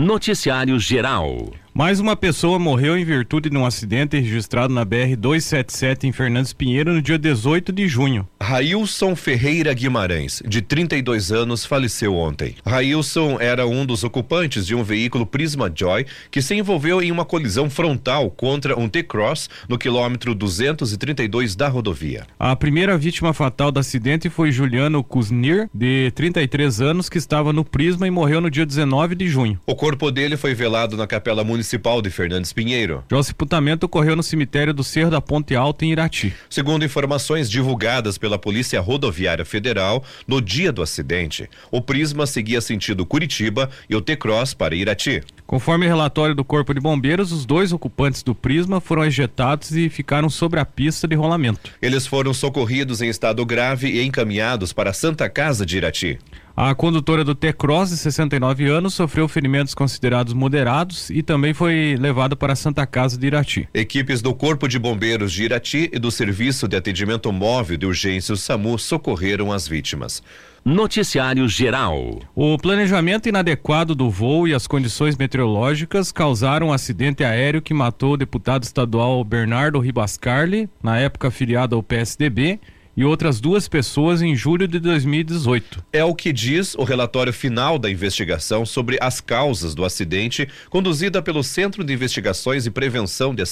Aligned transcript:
Noticiário 0.00 0.80
Geral. 0.80 1.52
Mais 1.80 1.98
uma 1.98 2.14
pessoa 2.14 2.58
morreu 2.58 2.94
em 2.94 3.06
virtude 3.06 3.48
de 3.48 3.56
um 3.56 3.64
acidente 3.64 4.14
registrado 4.20 4.70
na 4.70 4.84
BR 4.84 5.16
277 5.16 6.06
em 6.06 6.12
Fernandes 6.12 6.52
Pinheiro 6.52 6.92
no 6.92 7.00
dia 7.00 7.18
18 7.18 7.72
de 7.72 7.88
junho. 7.88 8.28
Railson 8.38 9.16
Ferreira 9.16 9.72
Guimarães, 9.72 10.42
de 10.46 10.60
32 10.60 11.32
anos, 11.32 11.64
faleceu 11.64 12.14
ontem. 12.14 12.54
Railson 12.66 13.38
era 13.40 13.66
um 13.66 13.86
dos 13.86 14.04
ocupantes 14.04 14.66
de 14.66 14.74
um 14.74 14.84
veículo 14.84 15.24
Prisma 15.24 15.72
Joy 15.74 16.04
que 16.30 16.42
se 16.42 16.54
envolveu 16.54 17.00
em 17.00 17.10
uma 17.10 17.24
colisão 17.24 17.70
frontal 17.70 18.30
contra 18.30 18.78
um 18.78 18.86
T-Cross 18.86 19.48
no 19.66 19.78
quilômetro 19.78 20.34
232 20.34 21.56
da 21.56 21.68
rodovia. 21.68 22.26
A 22.38 22.54
primeira 22.54 22.98
vítima 22.98 23.32
fatal 23.32 23.72
do 23.72 23.80
acidente 23.80 24.28
foi 24.28 24.52
Juliano 24.52 25.02
Kuznir, 25.02 25.70
de 25.72 26.10
33 26.10 26.82
anos, 26.82 27.08
que 27.08 27.16
estava 27.16 27.54
no 27.54 27.64
Prisma 27.64 28.06
e 28.06 28.10
morreu 28.10 28.42
no 28.42 28.50
dia 28.50 28.66
19 28.66 29.14
de 29.14 29.28
junho. 29.28 29.58
O 29.64 29.74
corpo 29.74 30.10
dele 30.10 30.36
foi 30.36 30.52
velado 30.52 30.94
na 30.94 31.06
Capela 31.06 31.42
Municipal 31.42 31.69
Municipal 31.70 32.02
de 32.02 32.10
Fernandes 32.10 32.52
Pinheiro. 32.52 33.04
O 33.12 33.22
sepultamento 33.22 33.86
ocorreu 33.86 34.16
no 34.16 34.24
cemitério 34.24 34.74
do 34.74 34.82
Cerro 34.82 35.08
da 35.08 35.20
Ponte 35.20 35.54
Alta, 35.54 35.84
em 35.84 35.92
Irati. 35.92 36.34
Segundo 36.48 36.84
informações 36.84 37.48
divulgadas 37.48 38.18
pela 38.18 38.36
Polícia 38.36 38.80
Rodoviária 38.80 39.44
Federal, 39.44 40.02
no 40.26 40.40
dia 40.40 40.72
do 40.72 40.82
acidente, 40.82 41.48
o 41.70 41.80
Prisma 41.80 42.26
seguia 42.26 42.60
sentido 42.60 43.06
Curitiba 43.06 43.70
e 43.88 43.94
o 43.94 44.00
T-Cross 44.00 44.52
para 44.52 44.74
Irati. 44.74 45.22
Conforme 45.46 45.86
relatório 45.86 46.34
do 46.34 46.44
Corpo 46.44 46.74
de 46.74 46.80
Bombeiros, 46.80 47.30
os 47.30 47.46
dois 47.46 47.72
ocupantes 47.72 48.24
do 48.24 48.34
Prisma 48.34 48.80
foram 48.80 49.04
ejetados 49.04 49.70
e 49.70 49.88
ficaram 49.88 50.28
sobre 50.28 50.58
a 50.58 50.64
pista 50.64 51.06
de 51.06 51.14
rolamento. 51.14 51.70
Eles 51.80 52.04
foram 52.04 52.34
socorridos 52.34 53.00
em 53.00 53.08
estado 53.08 53.46
grave 53.46 53.86
e 53.86 54.04
encaminhados 54.04 54.72
para 54.72 54.90
a 54.90 54.94
Santa 54.94 55.30
Casa 55.30 55.64
de 55.64 55.76
Irati. 55.76 56.18
A 56.62 56.74
condutora 56.74 57.24
do 57.24 57.34
T-Cross, 57.34 57.88
de 57.88 57.96
69 57.96 58.66
anos, 58.66 58.92
sofreu 58.92 59.26
ferimentos 59.26 59.74
considerados 59.74 60.34
moderados 60.34 61.08
e 61.08 61.22
também 61.22 61.54
foi 61.54 61.96
levada 61.98 62.36
para 62.36 62.52
a 62.52 62.56
Santa 62.56 62.84
Casa 62.84 63.16
de 63.16 63.28
Irati. 63.28 63.66
Equipes 63.72 64.20
do 64.20 64.34
Corpo 64.34 64.68
de 64.68 64.78
Bombeiros 64.78 65.32
de 65.32 65.44
Irati 65.44 65.88
e 65.90 65.98
do 65.98 66.10
Serviço 66.10 66.68
de 66.68 66.76
Atendimento 66.76 67.32
Móvel 67.32 67.78
de 67.78 67.86
Urgência 67.86 68.36
SAMU 68.36 68.78
socorreram 68.78 69.50
as 69.50 69.66
vítimas. 69.66 70.22
Noticiário 70.62 71.48
Geral. 71.48 72.20
O 72.34 72.58
planejamento 72.58 73.26
inadequado 73.26 73.94
do 73.94 74.10
voo 74.10 74.46
e 74.46 74.52
as 74.52 74.66
condições 74.66 75.16
meteorológicas 75.16 76.12
causaram 76.12 76.66
um 76.66 76.72
acidente 76.74 77.24
aéreo 77.24 77.62
que 77.62 77.72
matou 77.72 78.12
o 78.12 78.18
deputado 78.18 78.64
estadual 78.64 79.24
Bernardo 79.24 79.78
Ribascarli, 79.78 80.68
na 80.82 80.98
época 80.98 81.28
afiliado 81.28 81.74
ao 81.74 81.82
PSDB, 81.82 82.60
e 82.96 83.04
outras 83.04 83.40
duas 83.40 83.68
pessoas 83.68 84.22
em 84.22 84.34
julho 84.34 84.66
de 84.66 84.78
2018. 84.78 85.84
É 85.92 86.04
o 86.04 86.14
que 86.14 86.32
diz 86.32 86.74
o 86.74 86.84
relatório 86.84 87.32
final 87.32 87.78
da 87.78 87.90
investigação 87.90 88.66
sobre 88.66 88.98
as 89.00 89.20
causas 89.20 89.74
do 89.74 89.84
acidente, 89.84 90.48
conduzida 90.68 91.22
pelo 91.22 91.42
Centro 91.42 91.84
de 91.84 91.92
Investigações 91.92 92.66
e 92.66 92.70
Prevenção 92.70 93.34
de, 93.34 93.42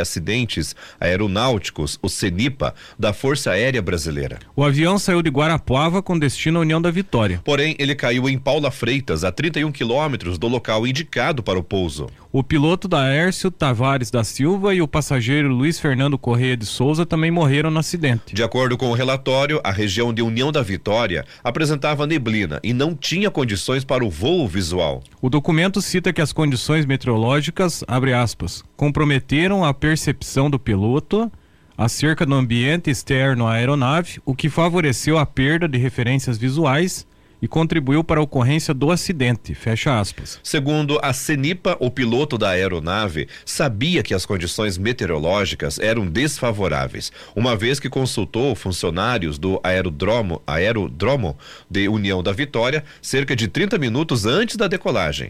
Acidentes 0.00 0.74
Aeronáuticos, 0.98 1.98
o 2.02 2.08
CENIPA, 2.08 2.74
da 2.98 3.12
Força 3.12 3.52
Aérea 3.52 3.82
Brasileira. 3.82 4.38
O 4.56 4.64
avião 4.64 4.98
saiu 4.98 5.22
de 5.22 5.30
Guarapuava 5.30 6.02
com 6.02 6.18
destino 6.18 6.58
à 6.58 6.62
União 6.62 6.80
da 6.80 6.90
Vitória. 6.90 7.40
Porém, 7.44 7.76
ele 7.78 7.94
caiu 7.94 8.28
em 8.28 8.38
Paula 8.38 8.70
Freitas, 8.70 9.24
a 9.24 9.32
31 9.32 9.70
quilômetros 9.72 10.38
do 10.38 10.48
local 10.48 10.86
indicado 10.86 11.42
para 11.42 11.58
o 11.58 11.62
pouso. 11.62 12.08
O 12.32 12.44
piloto 12.44 12.86
da 12.86 13.02
Aércio 13.02 13.50
Tavares 13.50 14.08
da 14.08 14.22
Silva 14.22 14.72
e 14.72 14.80
o 14.80 14.86
passageiro 14.86 15.48
Luiz 15.48 15.80
Fernando 15.80 16.16
Correia 16.16 16.56
de 16.56 16.64
Souza 16.64 17.04
também 17.04 17.28
morreram 17.28 17.72
no 17.72 17.80
acidente. 17.80 18.32
De 18.32 18.42
acordo 18.42 18.69
com 18.76 18.90
o 18.90 18.94
relatório, 18.94 19.60
a 19.62 19.70
região 19.70 20.12
de 20.12 20.22
União 20.22 20.50
da 20.52 20.62
Vitória 20.62 21.24
apresentava 21.42 22.06
neblina 22.06 22.60
e 22.62 22.72
não 22.72 22.94
tinha 22.94 23.30
condições 23.30 23.84
para 23.84 24.04
o 24.04 24.10
voo 24.10 24.46
visual. 24.46 25.02
O 25.20 25.28
documento 25.30 25.80
cita 25.80 26.12
que 26.12 26.20
as 26.20 26.32
condições 26.32 26.86
meteorológicas, 26.86 27.84
aspas, 27.86 28.62
comprometeram 28.76 29.64
a 29.64 29.72
percepção 29.72 30.50
do 30.50 30.58
piloto 30.58 31.30
acerca 31.76 32.26
do 32.26 32.34
ambiente 32.34 32.90
externo 32.90 33.46
à 33.46 33.54
aeronave, 33.54 34.20
o 34.26 34.34
que 34.34 34.50
favoreceu 34.50 35.16
a 35.16 35.24
perda 35.24 35.66
de 35.66 35.78
referências 35.78 36.36
visuais 36.36 37.06
e 37.42 37.48
contribuiu 37.48 38.04
para 38.04 38.20
a 38.20 38.22
ocorrência 38.22 38.74
do 38.74 38.90
acidente. 38.90 39.54
Fecha 39.54 39.98
aspas. 39.98 40.38
Segundo 40.42 40.98
a 41.02 41.12
CENIPA, 41.12 41.76
o 41.80 41.90
piloto 41.90 42.36
da 42.36 42.50
aeronave 42.50 43.28
sabia 43.44 44.02
que 44.02 44.14
as 44.14 44.26
condições 44.26 44.76
meteorológicas 44.76 45.78
eram 45.78 46.06
desfavoráveis, 46.06 47.10
uma 47.34 47.56
vez 47.56 47.80
que 47.80 47.88
consultou 47.88 48.54
funcionários 48.54 49.38
do 49.38 49.60
aerodromo, 49.62 50.42
aerodromo 50.46 51.36
de 51.68 51.88
União 51.88 52.22
da 52.22 52.32
Vitória 52.32 52.84
cerca 53.00 53.34
de 53.34 53.48
30 53.48 53.78
minutos 53.78 54.26
antes 54.26 54.56
da 54.56 54.66
decolagem. 54.66 55.28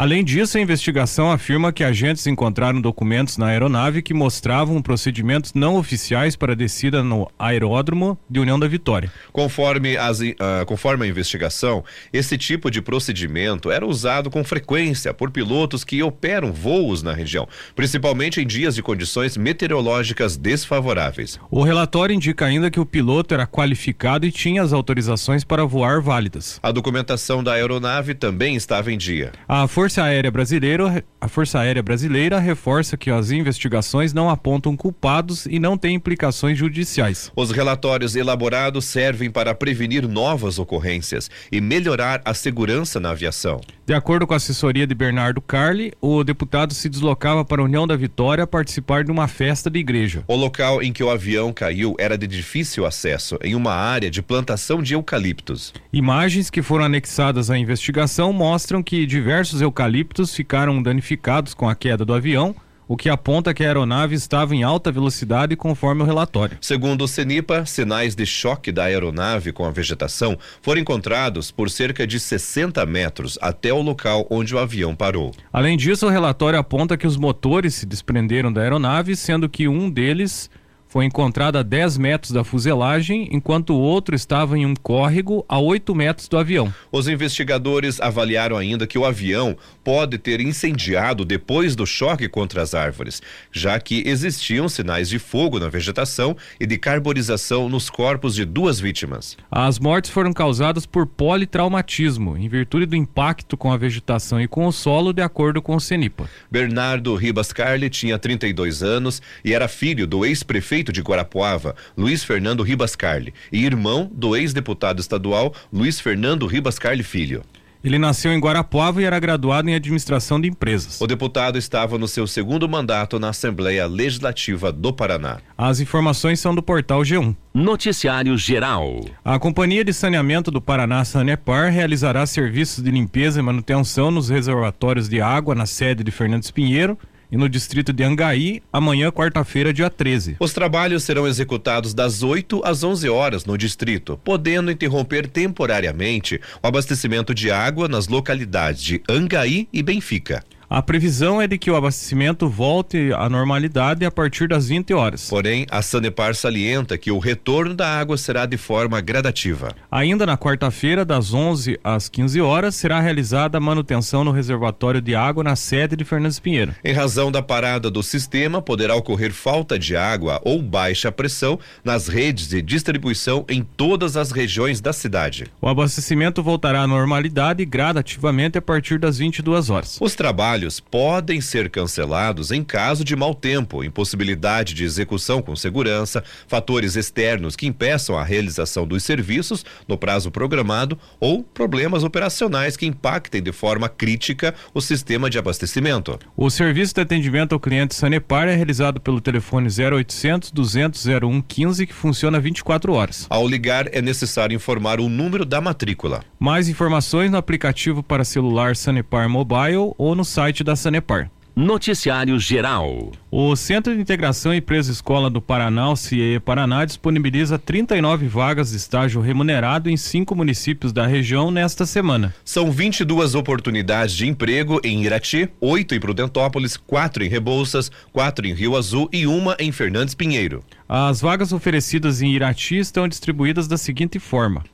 Além 0.00 0.22
disso, 0.22 0.56
a 0.56 0.60
investigação 0.60 1.28
afirma 1.32 1.72
que 1.72 1.82
agentes 1.82 2.24
encontraram 2.28 2.80
documentos 2.80 3.36
na 3.36 3.46
aeronave 3.46 4.00
que 4.00 4.14
mostravam 4.14 4.80
procedimentos 4.80 5.52
não 5.54 5.74
oficiais 5.74 6.36
para 6.36 6.54
descida 6.54 7.02
no 7.02 7.28
aeródromo 7.36 8.16
de 8.30 8.38
União 8.38 8.60
da 8.60 8.68
Vitória. 8.68 9.10
Conforme, 9.32 9.96
as, 9.96 10.20
uh, 10.20 10.64
conforme 10.66 11.04
a 11.04 11.08
investigação, 11.08 11.84
esse 12.12 12.38
tipo 12.38 12.70
de 12.70 12.80
procedimento 12.80 13.72
era 13.72 13.84
usado 13.84 14.30
com 14.30 14.44
frequência 14.44 15.12
por 15.12 15.32
pilotos 15.32 15.82
que 15.82 16.00
operam 16.00 16.52
voos 16.52 17.02
na 17.02 17.12
região, 17.12 17.48
principalmente 17.74 18.40
em 18.40 18.46
dias 18.46 18.76
de 18.76 18.84
condições 18.84 19.36
meteorológicas 19.36 20.36
desfavoráveis. 20.36 21.40
O 21.50 21.64
relatório 21.64 22.14
indica 22.14 22.46
ainda 22.46 22.70
que 22.70 22.78
o 22.78 22.86
piloto 22.86 23.34
era 23.34 23.48
qualificado 23.48 24.24
e 24.24 24.30
tinha 24.30 24.62
as 24.62 24.72
autorizações 24.72 25.42
para 25.42 25.64
voar 25.64 26.00
válidas. 26.00 26.60
A 26.62 26.70
documentação 26.70 27.42
da 27.42 27.54
aeronave 27.54 28.14
também 28.14 28.54
estava 28.54 28.92
em 28.92 28.96
dia. 28.96 29.32
A 29.48 29.66
Força 29.66 29.87
Força 29.88 30.02
Aérea 30.02 30.30
Brasileira, 30.30 31.02
a 31.18 31.28
Força 31.28 31.60
Aérea 31.60 31.82
Brasileira 31.82 32.38
reforça 32.38 32.94
que 32.94 33.10
as 33.10 33.30
investigações 33.30 34.12
não 34.12 34.28
apontam 34.28 34.76
culpados 34.76 35.46
e 35.46 35.58
não 35.58 35.78
têm 35.78 35.94
implicações 35.94 36.58
judiciais. 36.58 37.32
Os 37.34 37.50
relatórios 37.50 38.14
elaborados 38.14 38.84
servem 38.84 39.30
para 39.30 39.54
prevenir 39.54 40.06
novas 40.06 40.58
ocorrências 40.58 41.30
e 41.50 41.58
melhorar 41.58 42.20
a 42.22 42.34
segurança 42.34 43.00
na 43.00 43.12
aviação. 43.12 43.62
De 43.86 43.94
acordo 43.94 44.26
com 44.26 44.34
a 44.34 44.36
assessoria 44.36 44.86
de 44.86 44.94
Bernardo 44.94 45.40
Carli, 45.40 45.94
o 46.02 46.22
deputado 46.22 46.74
se 46.74 46.90
deslocava 46.90 47.42
para 47.42 47.62
a 47.62 47.64
União 47.64 47.86
da 47.86 47.96
Vitória 47.96 48.46
participar 48.46 49.04
de 49.04 49.10
uma 49.10 49.26
festa 49.26 49.70
de 49.70 49.78
igreja. 49.78 50.22
O 50.28 50.36
local 50.36 50.82
em 50.82 50.92
que 50.92 51.02
o 51.02 51.08
avião 51.08 51.50
caiu 51.50 51.96
era 51.98 52.18
de 52.18 52.26
difícil 52.26 52.84
acesso, 52.84 53.38
em 53.42 53.54
uma 53.54 53.72
área 53.72 54.10
de 54.10 54.20
plantação 54.20 54.82
de 54.82 54.92
eucaliptos. 54.92 55.72
Imagens 55.90 56.50
que 56.50 56.60
foram 56.60 56.84
anexadas 56.84 57.50
à 57.50 57.56
investigação 57.56 58.30
mostram 58.34 58.82
que 58.82 59.06
diversos 59.06 59.62
eucaliptos 59.62 59.77
eucaliptos 59.78 60.34
ficaram 60.34 60.82
danificados 60.82 61.54
com 61.54 61.68
a 61.68 61.74
queda 61.74 62.04
do 62.04 62.12
avião, 62.12 62.54
o 62.88 62.96
que 62.96 63.08
aponta 63.08 63.54
que 63.54 63.62
a 63.62 63.66
aeronave 63.66 64.14
estava 64.16 64.56
em 64.56 64.64
alta 64.64 64.90
velocidade 64.90 65.54
conforme 65.54 66.02
o 66.02 66.04
relatório. 66.04 66.58
Segundo 66.60 67.04
o 67.04 67.08
CENIPA, 67.08 67.64
sinais 67.64 68.16
de 68.16 68.26
choque 68.26 68.72
da 68.72 68.84
aeronave 68.84 69.52
com 69.52 69.64
a 69.64 69.70
vegetação 69.70 70.36
foram 70.60 70.80
encontrados 70.80 71.52
por 71.52 71.70
cerca 71.70 72.06
de 72.06 72.18
60 72.18 72.84
metros 72.86 73.38
até 73.40 73.72
o 73.72 73.80
local 73.80 74.26
onde 74.30 74.52
o 74.52 74.58
avião 74.58 74.96
parou. 74.96 75.32
Além 75.52 75.76
disso, 75.76 76.06
o 76.06 76.10
relatório 76.10 76.58
aponta 76.58 76.96
que 76.96 77.06
os 77.06 77.16
motores 77.16 77.74
se 77.74 77.86
desprenderam 77.86 78.52
da 78.52 78.62
aeronave, 78.62 79.14
sendo 79.14 79.48
que 79.48 79.68
um 79.68 79.88
deles 79.88 80.50
foi 80.88 81.04
encontrado 81.04 81.56
a 81.56 81.62
10 81.62 81.98
metros 81.98 82.32
da 82.32 82.42
fuselagem, 82.42 83.28
enquanto 83.30 83.74
o 83.74 83.78
outro 83.78 84.16
estava 84.16 84.58
em 84.58 84.64
um 84.64 84.74
córrego 84.74 85.44
a 85.46 85.58
8 85.58 85.94
metros 85.94 86.28
do 86.28 86.38
avião. 86.38 86.72
Os 86.90 87.06
investigadores 87.06 88.00
avaliaram 88.00 88.56
ainda 88.56 88.86
que 88.86 88.98
o 88.98 89.04
avião 89.04 89.56
pode 89.84 90.16
ter 90.16 90.40
incendiado 90.40 91.24
depois 91.24 91.76
do 91.76 91.86
choque 91.86 92.26
contra 92.28 92.62
as 92.62 92.74
árvores, 92.74 93.20
já 93.52 93.78
que 93.78 94.02
existiam 94.06 94.68
sinais 94.68 95.10
de 95.10 95.18
fogo 95.18 95.58
na 95.58 95.68
vegetação 95.68 96.34
e 96.58 96.66
de 96.66 96.78
carbonização 96.78 97.68
nos 97.68 97.90
corpos 97.90 98.34
de 98.34 98.46
duas 98.46 98.80
vítimas. 98.80 99.36
As 99.50 99.78
mortes 99.78 100.10
foram 100.10 100.32
causadas 100.32 100.86
por 100.86 101.06
politraumatismo, 101.06 102.36
em 102.36 102.48
virtude 102.48 102.86
do 102.86 102.96
impacto 102.96 103.56
com 103.56 103.70
a 103.70 103.76
vegetação 103.76 104.40
e 104.40 104.48
com 104.48 104.66
o 104.66 104.72
solo, 104.72 105.12
de 105.12 105.20
acordo 105.20 105.60
com 105.60 105.76
o 105.76 105.80
CENIPA. 105.80 106.30
Bernardo 106.50 107.14
Ribas 107.14 107.52
Carli 107.52 107.90
tinha 107.90 108.18
32 108.18 108.82
anos 108.82 109.20
e 109.44 109.52
era 109.52 109.68
filho 109.68 110.06
do 110.06 110.24
ex-prefeito 110.24 110.77
prefeito 110.78 110.92
de 110.92 111.00
Guarapuava, 111.00 111.74
Luiz 111.96 112.22
Fernando 112.22 112.62
Ribas 112.62 112.94
Carli, 112.94 113.34
e 113.52 113.64
irmão 113.64 114.10
do 114.12 114.36
ex-deputado 114.36 115.00
estadual 115.00 115.52
Luiz 115.72 116.00
Fernando 116.00 116.46
Ribas 116.46 116.78
Carli 116.78 117.02
Filho. 117.02 117.42
Ele 117.82 117.98
nasceu 117.98 118.32
em 118.32 118.40
Guarapuava 118.40 119.00
e 119.00 119.04
era 119.04 119.18
graduado 119.20 119.68
em 119.68 119.74
administração 119.74 120.40
de 120.40 120.48
empresas. 120.48 121.00
O 121.00 121.06
deputado 121.06 121.56
estava 121.56 121.96
no 121.96 122.08
seu 122.08 122.26
segundo 122.26 122.68
mandato 122.68 123.20
na 123.20 123.28
Assembleia 123.28 123.86
Legislativa 123.86 124.72
do 124.72 124.92
Paraná. 124.92 125.38
As 125.56 125.78
informações 125.78 126.40
são 126.40 126.54
do 126.54 126.62
portal 126.62 127.02
G1. 127.02 127.34
Noticiário 127.54 128.36
Geral. 128.36 129.04
A 129.24 129.38
Companhia 129.38 129.84
de 129.84 129.92
Saneamento 129.92 130.50
do 130.50 130.60
Paraná, 130.60 131.04
Sanepar, 131.04 131.72
realizará 131.72 132.26
serviços 132.26 132.82
de 132.82 132.90
limpeza 132.90 133.38
e 133.38 133.42
manutenção 133.42 134.10
nos 134.10 134.28
reservatórios 134.28 135.08
de 135.08 135.20
água 135.20 135.54
na 135.54 135.66
sede 135.66 136.02
de 136.02 136.10
Fernandes 136.10 136.50
Pinheiro 136.50 136.98
e 137.30 137.36
no 137.36 137.48
distrito 137.48 137.92
de 137.92 138.02
Angaí, 138.02 138.62
amanhã, 138.72 139.10
quarta-feira, 139.10 139.72
dia 139.72 139.90
13. 139.90 140.36
Os 140.40 140.52
trabalhos 140.52 141.04
serão 141.04 141.26
executados 141.26 141.94
das 141.94 142.22
8 142.22 142.62
às 142.64 142.82
11 142.82 143.08
horas 143.08 143.44
no 143.44 143.56
distrito, 143.56 144.18
podendo 144.24 144.70
interromper 144.70 145.26
temporariamente 145.26 146.40
o 146.62 146.66
abastecimento 146.66 147.34
de 147.34 147.50
água 147.50 147.88
nas 147.88 148.08
localidades 148.08 148.82
de 148.82 149.02
Angaí 149.08 149.68
e 149.72 149.82
Benfica. 149.82 150.42
A 150.70 150.82
previsão 150.82 151.40
é 151.40 151.46
de 151.46 151.56
que 151.56 151.70
o 151.70 151.76
abastecimento 151.76 152.46
volte 152.46 153.10
à 153.14 153.26
normalidade 153.26 154.04
a 154.04 154.10
partir 154.10 154.46
das 154.46 154.68
20 154.68 154.92
horas. 154.92 155.26
Porém, 155.26 155.64
a 155.70 155.80
Sanepar 155.80 156.34
salienta 156.34 156.98
que 156.98 157.10
o 157.10 157.18
retorno 157.18 157.74
da 157.74 157.98
água 157.98 158.18
será 158.18 158.44
de 158.44 158.58
forma 158.58 159.00
gradativa. 159.00 159.74
Ainda 159.90 160.26
na 160.26 160.36
quarta-feira, 160.36 161.06
das 161.06 161.32
11 161.32 161.80
às 161.82 162.10
15 162.10 162.42
horas, 162.42 162.74
será 162.74 163.00
realizada 163.00 163.56
a 163.56 163.60
manutenção 163.62 164.22
no 164.22 164.30
reservatório 164.30 165.00
de 165.00 165.14
água 165.14 165.42
na 165.42 165.56
sede 165.56 165.96
de 165.96 166.04
Fernandes 166.04 166.38
Pinheiro. 166.38 166.74
Em 166.84 166.92
razão 166.92 167.32
da 167.32 167.40
parada 167.40 167.90
do 167.90 168.02
sistema, 168.02 168.60
poderá 168.60 168.94
ocorrer 168.94 169.32
falta 169.32 169.78
de 169.78 169.96
água 169.96 170.38
ou 170.44 170.60
baixa 170.60 171.10
pressão 171.10 171.58
nas 171.82 172.08
redes 172.08 172.46
de 172.46 172.60
distribuição 172.60 173.42
em 173.48 173.62
todas 173.62 174.18
as 174.18 174.32
regiões 174.32 174.82
da 174.82 174.92
cidade. 174.92 175.46
O 175.62 175.66
abastecimento 175.68 176.42
voltará 176.42 176.82
à 176.82 176.86
normalidade 176.86 177.64
gradativamente 177.64 178.58
a 178.58 178.62
partir 178.62 178.98
das 178.98 179.16
22 179.16 179.70
horas. 179.70 179.96
Os 179.98 180.14
trabalhos 180.14 180.57
trabalhos 180.58 180.80
podem 180.80 181.40
ser 181.40 181.70
cancelados 181.70 182.50
em 182.50 182.64
caso 182.64 183.04
de 183.04 183.14
mau 183.14 183.34
tempo, 183.34 183.84
impossibilidade 183.84 184.74
de 184.74 184.84
execução 184.84 185.40
com 185.40 185.54
segurança, 185.54 186.24
fatores 186.46 186.96
externos 186.96 187.54
que 187.54 187.66
impeçam 187.66 188.18
a 188.18 188.24
realização 188.24 188.86
dos 188.86 189.04
serviços 189.04 189.64
no 189.86 189.96
prazo 189.96 190.30
programado 190.30 190.98
ou 191.20 191.42
problemas 191.42 192.02
operacionais 192.02 192.76
que 192.76 192.86
impactem 192.86 193.42
de 193.42 193.52
forma 193.52 193.88
crítica 193.88 194.54
o 194.74 194.80
sistema 194.80 195.30
de 195.30 195.38
abastecimento. 195.38 196.18
O 196.36 196.50
serviço 196.50 196.94
de 196.94 197.00
atendimento 197.00 197.52
ao 197.52 197.60
cliente 197.60 197.94
Sanepar 197.94 198.48
é 198.48 198.54
realizado 198.54 199.00
pelo 199.00 199.20
telefone 199.20 199.68
0800 199.68 200.50
200 200.50 201.06
01 201.06 201.40
15 201.42 201.86
que 201.86 201.94
funciona 201.94 202.40
24 202.40 202.92
horas. 202.92 203.26
Ao 203.30 203.46
ligar 203.46 203.88
é 203.92 204.02
necessário 204.02 204.54
informar 204.54 205.00
o 205.00 205.08
número 205.08 205.44
da 205.44 205.60
matrícula. 205.60 206.22
Mais 206.38 206.68
informações 206.68 207.30
no 207.30 207.36
aplicativo 207.36 208.02
para 208.02 208.24
celular 208.24 208.74
Sanepar 208.74 209.28
Mobile 209.28 209.92
ou 209.96 210.14
no 210.14 210.24
site 210.24 210.47
site 210.48 210.64
da 210.64 210.74
Sanepar. 210.74 211.30
Noticiário 211.54 212.38
Geral. 212.38 213.12
O 213.30 213.54
Centro 213.56 213.94
de 213.94 214.00
Integração 214.00 214.54
Empresa 214.54 214.92
Escola 214.92 215.28
do 215.28 215.42
Paraná, 215.42 215.90
o 215.90 215.96
CIE 215.96 216.38
Paraná, 216.40 216.84
disponibiliza 216.84 217.58
39 217.58 218.28
vagas 218.28 218.70
de 218.70 218.76
estágio 218.76 219.20
remunerado 219.20 219.90
em 219.90 219.96
cinco 219.96 220.36
municípios 220.36 220.92
da 220.92 221.06
região 221.06 221.50
nesta 221.50 221.84
semana. 221.84 222.32
São 222.44 222.70
22 222.70 223.34
oportunidades 223.34 224.14
de 224.14 224.26
emprego 224.26 224.80
em 224.84 225.04
Irati, 225.04 225.50
oito 225.60 225.94
em 225.94 226.00
Prudentópolis, 226.00 226.76
quatro 226.76 227.24
em 227.24 227.28
Rebouças, 227.28 227.90
quatro 228.12 228.46
em 228.46 228.54
Rio 228.54 228.76
Azul 228.76 229.08
e 229.12 229.26
uma 229.26 229.56
em 229.58 229.72
Fernandes 229.72 230.14
Pinheiro. 230.14 230.64
As 230.88 231.20
vagas 231.20 231.52
oferecidas 231.52 232.22
em 232.22 232.32
Irati 232.32 232.78
estão 232.78 233.08
distribuídas 233.08 233.66
da 233.66 233.76
seguinte 233.76 234.20
forma: 234.20 234.64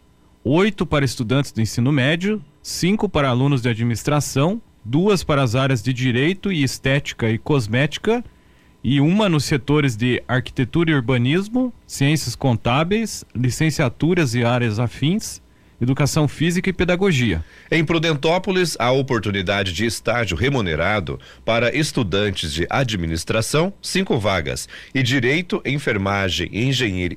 oito 0.44 0.84
para 0.84 1.04
estudantes 1.04 1.50
do 1.50 1.62
ensino 1.62 1.90
médio, 1.90 2.40
cinco 2.62 3.08
para 3.08 3.30
alunos 3.30 3.62
de 3.62 3.70
administração, 3.70 4.60
duas 4.84 5.24
para 5.24 5.42
as 5.42 5.54
áreas 5.54 5.82
de 5.82 5.92
direito 5.92 6.52
e 6.52 6.62
estética 6.62 7.30
e 7.30 7.38
cosmética 7.38 8.22
e 8.82 9.00
uma 9.00 9.28
nos 9.28 9.44
setores 9.44 9.96
de 9.96 10.22
arquitetura 10.28 10.90
e 10.90 10.94
urbanismo, 10.94 11.72
ciências 11.86 12.36
contábeis, 12.36 13.24
licenciaturas 13.34 14.34
e 14.34 14.44
áreas 14.44 14.78
afins, 14.78 15.40
educação 15.80 16.28
física 16.28 16.68
e 16.68 16.72
pedagogia. 16.72 17.42
Em 17.70 17.82
Prudentópolis, 17.82 18.76
há 18.78 18.92
oportunidade 18.92 19.72
de 19.72 19.86
estágio 19.86 20.36
remunerado 20.36 21.18
para 21.44 21.74
estudantes 21.74 22.52
de 22.52 22.66
administração, 22.68 23.72
cinco 23.80 24.18
vagas, 24.18 24.68
e 24.94 25.02
direito, 25.02 25.62
enfermagem 25.64 26.48
e 26.52 26.68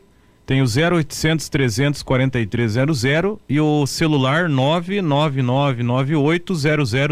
tem 0.50 0.62
o 0.64 0.66
0800 0.66 1.48
300 1.48 2.02
4300 2.02 3.04
e 3.48 3.62
o 3.62 3.86
celular 3.86 4.50
99998 4.50 6.56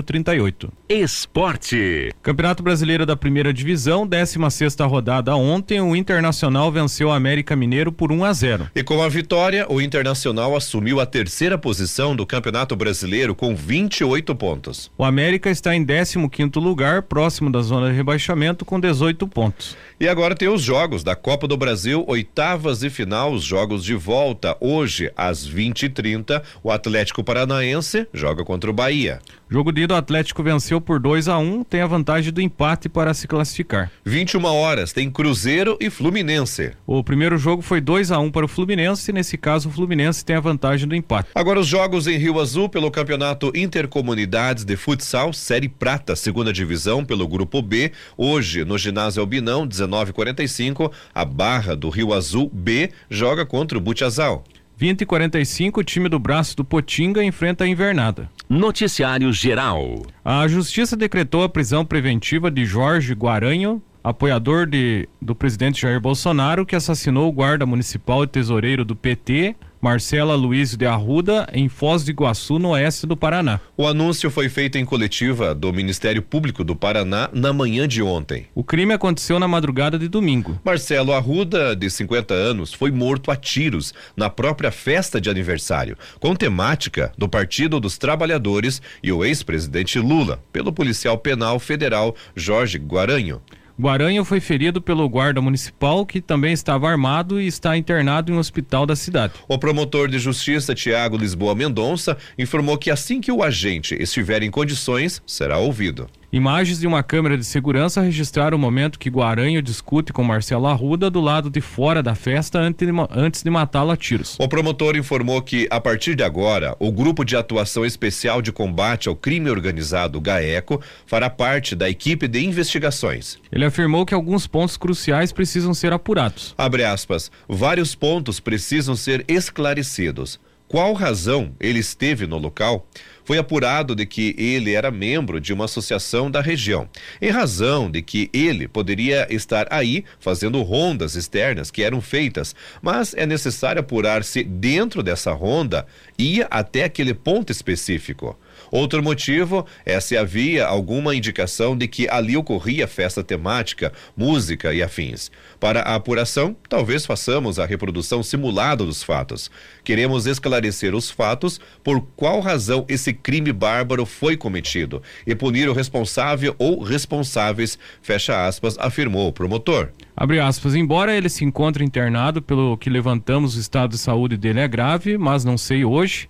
0038. 0.04 0.74
Esporte. 0.89 2.12
Campeonato 2.24 2.63
Brasileiro 2.63 3.06
da 3.06 3.16
Primeira 3.16 3.54
Divisão, 3.54 4.07
16 4.07 4.51
sexta 4.51 4.88
rodada 4.88 5.36
ontem, 5.36 5.80
o 5.80 5.95
Internacional 5.95 6.72
venceu 6.72 7.10
o 7.10 7.12
América 7.12 7.56
Mineiro 7.56 7.92
por 7.92 8.12
1 8.12 8.25
a 8.25 8.34
0. 8.34 8.72
E 8.74 8.81
com 8.81 9.04
a 9.04 9.10
vitória, 9.10 9.68
o 9.69 9.80
Internacional 9.80 10.56
assumiu 10.56 11.00
a 11.00 11.06
terceira 11.06 11.60
posição 11.60 12.16
do 12.16 12.25
Campeonato 12.25 12.75
Brasileiro 12.75 13.36
com 13.36 13.56
28 13.56 14.33
pontos. 14.33 14.90
O 14.98 15.04
América 15.04 15.51
está 15.51 15.75
em 15.75 15.86
15 15.86 16.28
quinto 16.30 16.60
lugar, 16.60 17.04
próximo 17.04 17.51
da 17.51 17.62
zona 17.62 17.92
de 17.92 17.95
rebaixamento 17.95 18.66
com 18.66 18.80
18 18.80 19.28
pontos. 19.28 19.78
E 20.00 20.08
agora 20.08 20.36
tem 20.36 20.48
os 20.48 20.62
jogos 20.62 21.04
da 21.04 21.16
Copa 21.16 21.48
do 21.48 21.58
Brasil, 21.58 22.06
oitavas 22.08 22.84
e 22.84 22.90
final 22.90 23.34
os 23.34 23.44
jogos 23.44 23.84
de 23.84 23.96
volta. 23.96 24.56
Hoje, 24.60 25.12
às 25.18 25.50
20h30, 25.50 26.44
o 26.62 26.70
Atlético 26.70 27.24
Paranaense 27.24 28.08
joga 28.14 28.46
contra 28.46 28.70
o 28.70 28.74
Bahia. 28.74 29.20
Jogo 29.50 29.72
de 29.72 29.84
ida, 29.84 29.94
o 29.94 29.98
Atlético 29.98 30.44
venceu 30.44 30.81
por 30.81 31.00
2 31.00 31.30
a 31.30 31.38
1 31.38 31.42
um, 31.42 31.64
tem 31.64 31.80
a 31.80 31.88
vantagem 31.88 32.33
do 32.33 32.42
empate 32.42 32.90
para 32.90 33.14
se 33.14 33.30
classificar. 33.30 33.90
21 34.04 34.44
horas, 34.44 34.92
tem 34.92 35.10
Cruzeiro 35.10 35.78
e 35.80 35.90
Fluminense. 35.90 36.74
O 36.86 37.02
primeiro 37.02 37.38
jogo 37.38 37.62
foi 37.62 37.80
2 37.80 38.12
a 38.12 38.19
1 38.19 38.26
um 38.26 38.31
para 38.31 38.44
o 38.44 38.48
Fluminense, 38.50 39.14
nesse 39.14 39.38
caso 39.38 39.69
o 39.69 39.71
Fluminense 39.71 40.26
tem 40.26 40.36
a 40.36 40.42
vantagem 40.42 40.86
do 40.86 40.94
empate. 40.94 41.30
Agora 41.33 41.62
os 41.62 41.68
jogos 41.68 42.07
em 42.07 42.18
Rio 42.18 42.42
Azul 42.42 42.68
pelo 42.68 42.92
Campeonato 42.92 43.50
Intercomunidades 43.56 44.66
de 44.66 44.76
Futsal, 44.76 45.31
Série 45.31 45.69
Prata, 45.69 46.14
segunda 46.18 46.52
divisão 46.52 47.06
pelo 47.06 47.26
Grupo 47.26 47.62
B. 47.62 47.94
Hoje, 48.18 48.66
no 48.66 48.78
ginásio 48.78 49.21
Albinão, 49.21 49.66
19:45, 49.66 50.92
a 51.16 51.24
Barra 51.24 51.74
do 51.74 51.90
Rio 51.90 52.14
Azul 52.14 52.52
B 52.54 52.92
joga 53.10 53.45
contra 53.45 53.78
o 53.78 53.81
Butiazal. 53.81 54.44
20 54.80 55.02
e 55.02 55.06
45, 55.07 55.80
o 55.80 55.84
time 55.84 56.07
do 56.07 56.19
braço 56.19 56.56
do 56.56 56.64
Potinga 56.64 57.24
enfrenta 57.24 57.64
a 57.64 57.68
invernada. 57.68 58.30
Noticiário 58.48 59.34
Geral. 59.34 60.04
A 60.24 60.48
justiça 60.48 60.96
decretou 60.96 61.42
a 61.42 61.50
prisão 61.50 61.84
preventiva 61.84 62.52
de 62.52 62.64
Jorge 62.64 63.16
Guaranho, 63.16 63.81
apoiador 64.04 64.68
de, 64.68 65.10
do 65.19 65.34
presidente 65.34 65.81
Jair 65.81 66.00
Bolsonaro, 66.00 66.64
que 66.64 66.76
assassinou 66.76 67.28
o 67.28 67.31
guarda 67.31 67.66
municipal 67.66 68.24
e 68.24 68.28
tesoureiro 68.28 68.86
do 68.86 68.96
PT, 68.96 69.56
Marcela 69.80 70.36
Luiz 70.36 70.76
de 70.76 70.86
Arruda, 70.86 71.48
em 71.54 71.69
Foz 71.69 72.04
do 72.04 72.12
Iguaçu, 72.12 72.57
no 72.57 72.69
oeste 72.69 73.06
do 73.06 73.16
Paraná. 73.16 73.60
O 73.76 73.88
anúncio 73.88 74.31
foi 74.31 74.50
feito 74.50 74.78
em 74.78 74.86
coletiva 74.86 75.54
do 75.54 75.72
Ministério 75.72 76.22
Público 76.22 76.64
do 76.64 76.76
Paraná 76.76 77.30
na 77.31 77.54
manhã 77.54 77.88
de 77.88 78.02
ontem. 78.02 78.48
O 78.56 78.64
crime 78.64 78.94
aconteceu 78.94 79.40
na 79.40 79.48
madrugada 79.48 80.00
de 80.00 80.07
domingo. 80.07 80.60
Marcelo 80.64 81.14
Arruda, 81.14 81.76
de 81.76 81.90
50 81.90 82.34
anos, 82.34 82.74
foi 82.74 82.92
morto 82.92 83.30
a 83.30 83.36
tiros 83.36 83.94
na 84.16 84.30
própria 84.30 84.72
festa 84.72 85.22
de 85.22 85.30
aniversário, 85.30 85.98
com 86.19 86.36
temática 86.36 87.12
do 87.18 87.30
Partido 87.30 87.80
dos 87.80 87.98
Trabalhadores 87.98 88.81
e 89.04 89.12
o 89.12 89.24
ex-presidente 89.24 90.00
Lula, 90.00 90.44
pelo 90.52 90.74
policial 90.74 91.18
penal 91.18 91.60
federal 91.60 92.16
Jorge 92.36 92.78
Guaranho. 92.78 93.42
Guaranho 93.80 94.26
foi 94.26 94.40
ferido 94.40 94.81
pelo 94.81 95.07
guarda 95.07 95.40
municipal, 95.40 96.04
que 96.04 96.19
também 96.19 96.52
estava 96.52 96.90
armado 96.90 97.40
e 97.40 97.46
está 97.46 97.78
internado 97.78 98.31
em 98.31 98.36
um 98.36 98.40
hospital 98.40 98.88
da 98.88 98.96
cidade. 98.96 99.34
O 99.48 99.60
promotor 99.60 100.07
de 100.10 100.18
justiça, 100.18 100.74
Tiago 100.74 101.16
Lisboa 101.16 101.54
Mendonça, 101.54 102.18
informou 102.40 102.76
que 102.76 102.90
assim 102.90 103.22
que 103.22 103.31
o 103.31 103.44
agente 103.44 103.94
estiver 104.02 104.42
em 104.42 104.50
condições, 104.50 105.22
será 105.28 105.60
ouvido. 105.60 106.10
Imagens 106.31 106.80
de 106.80 106.86
uma 106.86 107.02
câmera 107.02 107.38
de 107.38 107.46
segurança 107.46 108.02
registraram 108.02 108.57
o 108.57 108.60
momento 108.60 109.00
que 109.00 109.10
Guaranho 109.10 109.62
discute 109.62 110.12
com 110.12 110.26
Marcelo 110.26 110.68
Arruda 110.68 111.10
do 111.10 111.22
lado 111.22 111.50
de 111.50 111.62
fora 111.62 112.04
da 112.04 112.16
festa 112.16 112.60
antes 112.60 113.44
de 113.44 113.50
matá-lo 113.50 113.92
a 113.92 113.96
tiros. 113.96 114.36
O 114.38 114.48
promotor 114.50 114.98
informou 114.98 115.42
que, 115.42 115.69
a 115.72 115.80
partir 115.80 116.16
de 116.16 116.24
agora, 116.24 116.76
o 116.80 116.92
Grupo 116.92 117.24
de 117.24 117.38
Atuação 117.38 117.86
Especial 117.86 118.42
de 118.42 118.52
Combate 118.52 119.07
ao 119.07 119.16
Crime 119.16 119.50
Organizado, 119.50 120.19
GAECO, 120.19 120.81
fará 121.06 121.30
parte 121.30 121.74
da 121.74 121.90
equipe 121.90 122.28
de 122.28 122.44
investigações. 122.44 123.38
Ele 123.50 123.64
afirmou 123.64 124.06
que 124.06 124.14
alguns 124.14 124.46
pontos 124.46 124.76
cruciais 124.76 125.31
precisam 125.31 125.74
ser 125.74 125.94
apurados. 125.94 126.54
Abre 126.57 126.84
aspas, 126.84 127.31
vários 127.48 127.96
pontos 127.96 128.42
precisam 128.42 128.98
ser 128.98 129.24
esclarecidos 129.30 130.38
qual 130.68 130.94
razão 130.94 131.56
ele 131.59 131.80
esteve 131.80 132.28
no 132.28 132.38
local, 132.38 132.86
foi 133.24 133.38
apurado 133.38 133.94
de 133.94 134.06
que 134.06 134.33
ele 134.38 134.74
era 134.74 134.90
membro 134.90 135.40
de 135.42 135.52
uma 135.52 135.66
associação 135.66 136.31
da 136.31 136.40
região, 136.40 136.88
em 137.21 137.30
razão 137.30 137.92
de 137.92 138.02
que 138.02 138.30
ele 138.31 138.69
poderia 138.69 139.28
estar 139.30 139.68
aí 139.69 140.06
fazendo 140.19 140.62
rondas 140.62 141.16
externas 141.16 141.69
que 141.69 141.83
eram 141.83 142.00
feitas, 142.00 142.56
mas 142.81 143.14
é 143.14 143.26
necessário 143.26 143.81
apurar 143.81 144.24
se 144.24 144.44
dentro 144.44 145.04
dessa 145.04 145.33
ronda 145.33 145.86
ia 146.18 146.47
até 146.50 146.86
aquele 146.86 147.14
ponto 147.14 147.52
específico. 147.52 148.38
Outro 148.71 149.02
motivo 149.02 149.66
é 149.86 150.00
se 150.00 150.18
havia 150.18 150.66
alguma 150.66 151.16
indicação 151.16 151.78
de 151.78 151.88
que 151.88 152.07
ali 152.09 152.36
ocorria 152.36 152.88
festa 152.88 153.24
temática, 153.24 153.94
música 154.16 154.74
e 154.74 154.83
afins. 154.83 155.31
Para 155.59 155.81
a 155.81 155.95
apuração, 155.95 156.56
talvez 156.69 157.06
façamos 157.06 157.59
a 157.59 157.66
reprodução 157.66 158.21
simulada 158.21 158.86
dos 158.86 159.04
fatos. 159.04 159.50
Queremos 159.83 160.26
esclarecer 160.26 160.94
os 160.94 161.09
fatos, 161.09 161.59
por 161.83 162.02
qual 162.16 162.40
razão 162.40 162.86
esse 162.88 163.14
crime 163.14 163.52
bárbaro 163.52 164.06
foi 164.06 164.36
cometido 164.36 165.02
e 165.26 165.33
punir 165.33 165.69
o 165.69 165.74
responsável 165.74 166.56
ou 166.57 166.83
responsáveis, 166.83 167.78
fecha 168.02 168.45
aspas, 168.45 168.78
afirmou 168.78 169.28
o 169.28 169.33
promotor. 169.33 169.90
Abre 170.16 170.40
aspas, 170.40 170.76
embora 170.76 171.16
ele 171.16 171.30
se 171.30 171.45
encontre 171.45 171.83
internado, 171.83 172.42
pelo 172.42 172.78
que 172.78 172.90
levantamos 172.90 173.56
o 173.56 173.59
estado 173.59 173.92
de 173.92 173.97
saúde 173.97 174.36
dele 174.36 174.59
é 174.59 174.68
grave, 174.68 175.18
mas 175.18 175.45
não 175.45 175.57
sei 175.57 175.86
hoje 175.86 176.28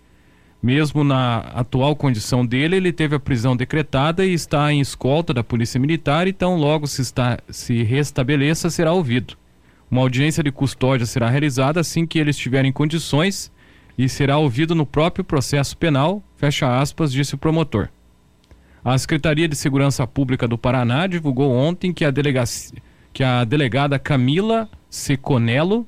mesmo 0.62 1.04
na 1.04 1.38
atual 1.38 1.96
condição 1.96 2.46
dele, 2.46 2.78
ele 2.78 2.92
teve 2.92 3.16
a 3.16 3.20
prisão 3.20 3.56
decretada 3.56 4.26
e 4.26 4.34
está 4.34 4.72
em 4.72 4.80
escolta 4.80 5.34
da 5.34 5.44
Polícia 5.44 5.80
Militar, 5.80 6.28
então 6.28 6.56
logo 6.56 6.88
se, 6.88 7.02
está, 7.02 7.40
se 7.50 7.84
restabeleça, 7.84 8.70
será 8.70 8.92
ouvido. 8.92 9.36
Uma 9.90 10.02
audiência 10.02 10.44
de 10.44 10.52
custódia 10.52 11.06
será 11.06 11.30
realizada 11.30 11.80
assim 11.80 12.06
que 12.06 12.20
ele 12.20 12.32
estiver 12.32 12.66
em 12.66 12.72
condições 12.72 13.52
e 13.98 14.10
será 14.10 14.38
ouvido 14.38 14.76
no 14.76 14.86
próprio 14.86 15.24
processo 15.24 15.78
penal, 15.78 16.22
fecha 16.36 16.80
aspas, 16.80 17.12
disse 17.12 17.36
o 17.36 17.38
promotor. 17.38 17.90
A 18.84 18.98
Secretaria 18.98 19.48
de 19.48 19.56
Segurança 19.56 20.06
Pública 20.06 20.48
do 20.48 20.58
Paraná 20.58 21.08
divulgou 21.08 21.52
ontem 21.52 21.94
que 21.94 22.06
a, 22.06 22.12
delegacia, 22.12 22.78
que 23.12 23.24
a 23.24 23.44
delegada 23.44 23.98
Camila 24.00 24.70
Seconello, 24.90 25.86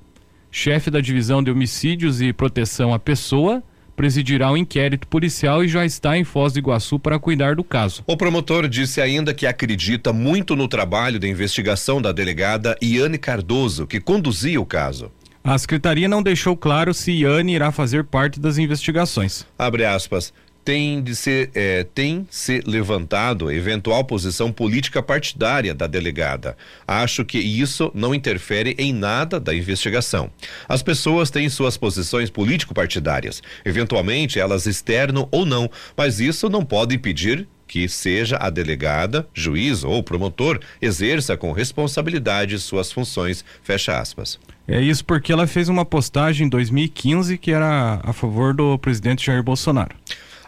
chefe 0.51 0.89
da 0.89 0.99
Divisão 0.99 1.43
de 1.43 1.51
Homicídios 1.51 2.21
e 2.21 2.33
Proteção 2.33 2.93
à 2.93 2.99
Pessoa, 2.99 3.63
presidirá 3.99 4.49
o 4.49 4.53
um 4.53 4.57
inquérito 4.57 5.05
policial 5.09 5.61
e 5.61 5.67
já 5.67 5.85
está 5.85 6.17
em 6.17 6.23
Foz 6.23 6.53
do 6.53 6.59
Iguaçu 6.59 6.97
para 6.97 7.19
cuidar 7.19 7.55
do 7.55 7.65
caso. 7.65 8.01
O 8.07 8.15
promotor 8.15 8.65
disse 8.69 9.01
ainda 9.01 9.33
que 9.33 9.45
acredita 9.45 10.13
muito 10.13 10.55
no 10.55 10.69
trabalho 10.69 11.19
de 11.19 11.27
investigação 11.27 12.01
da 12.01 12.13
delegada 12.13 12.77
Iane 12.81 13.17
Cardoso, 13.17 13.85
que 13.85 13.99
conduzia 13.99 14.61
o 14.61 14.65
caso. 14.65 15.11
A 15.43 15.57
secretaria 15.57 16.07
não 16.07 16.23
deixou 16.23 16.55
claro 16.55 16.93
se 16.93 17.11
Iane 17.11 17.55
irá 17.55 17.73
fazer 17.73 18.05
parte 18.05 18.39
das 18.39 18.57
investigações. 18.57 19.45
Abre 19.57 19.83
aspas 19.83 20.31
tem 20.69 21.01
de 21.01 21.15
ser 21.15 21.49
é, 21.55 21.83
tem 21.83 22.27
se 22.29 22.61
levantado 22.63 23.51
eventual 23.51 24.03
posição 24.03 24.51
política 24.51 25.01
partidária 25.01 25.73
da 25.73 25.87
delegada. 25.87 26.55
Acho 26.87 27.25
que 27.25 27.39
isso 27.39 27.91
não 27.95 28.13
interfere 28.13 28.75
em 28.77 28.93
nada 28.93 29.39
da 29.39 29.51
investigação. 29.51 30.29
As 30.67 30.83
pessoas 30.83 31.31
têm 31.31 31.49
suas 31.49 31.75
posições 31.75 32.29
político-partidárias. 32.29 33.41
Eventualmente 33.65 34.39
elas 34.39 34.67
externam 34.67 35.27
ou 35.31 35.43
não, 35.43 35.67
mas 35.97 36.19
isso 36.19 36.47
não 36.47 36.63
pode 36.63 36.93
impedir 36.93 37.47
que 37.67 37.89
seja 37.89 38.37
a 38.39 38.51
delegada, 38.51 39.27
juiz 39.33 39.83
ou 39.83 40.03
promotor 40.03 40.59
exerça 40.79 41.35
com 41.35 41.51
responsabilidade 41.51 42.59
suas 42.59 42.91
funções. 42.91 43.43
Fecha 43.63 43.99
aspas. 43.99 44.39
É 44.67 44.79
isso 44.79 45.03
porque 45.03 45.33
ela 45.33 45.47
fez 45.47 45.67
uma 45.67 45.83
postagem 45.83 46.45
em 46.45 46.49
2015 46.49 47.39
que 47.39 47.49
era 47.51 47.99
a 48.03 48.13
favor 48.13 48.53
do 48.53 48.77
presidente 48.77 49.25
Jair 49.25 49.41
Bolsonaro. 49.41 49.95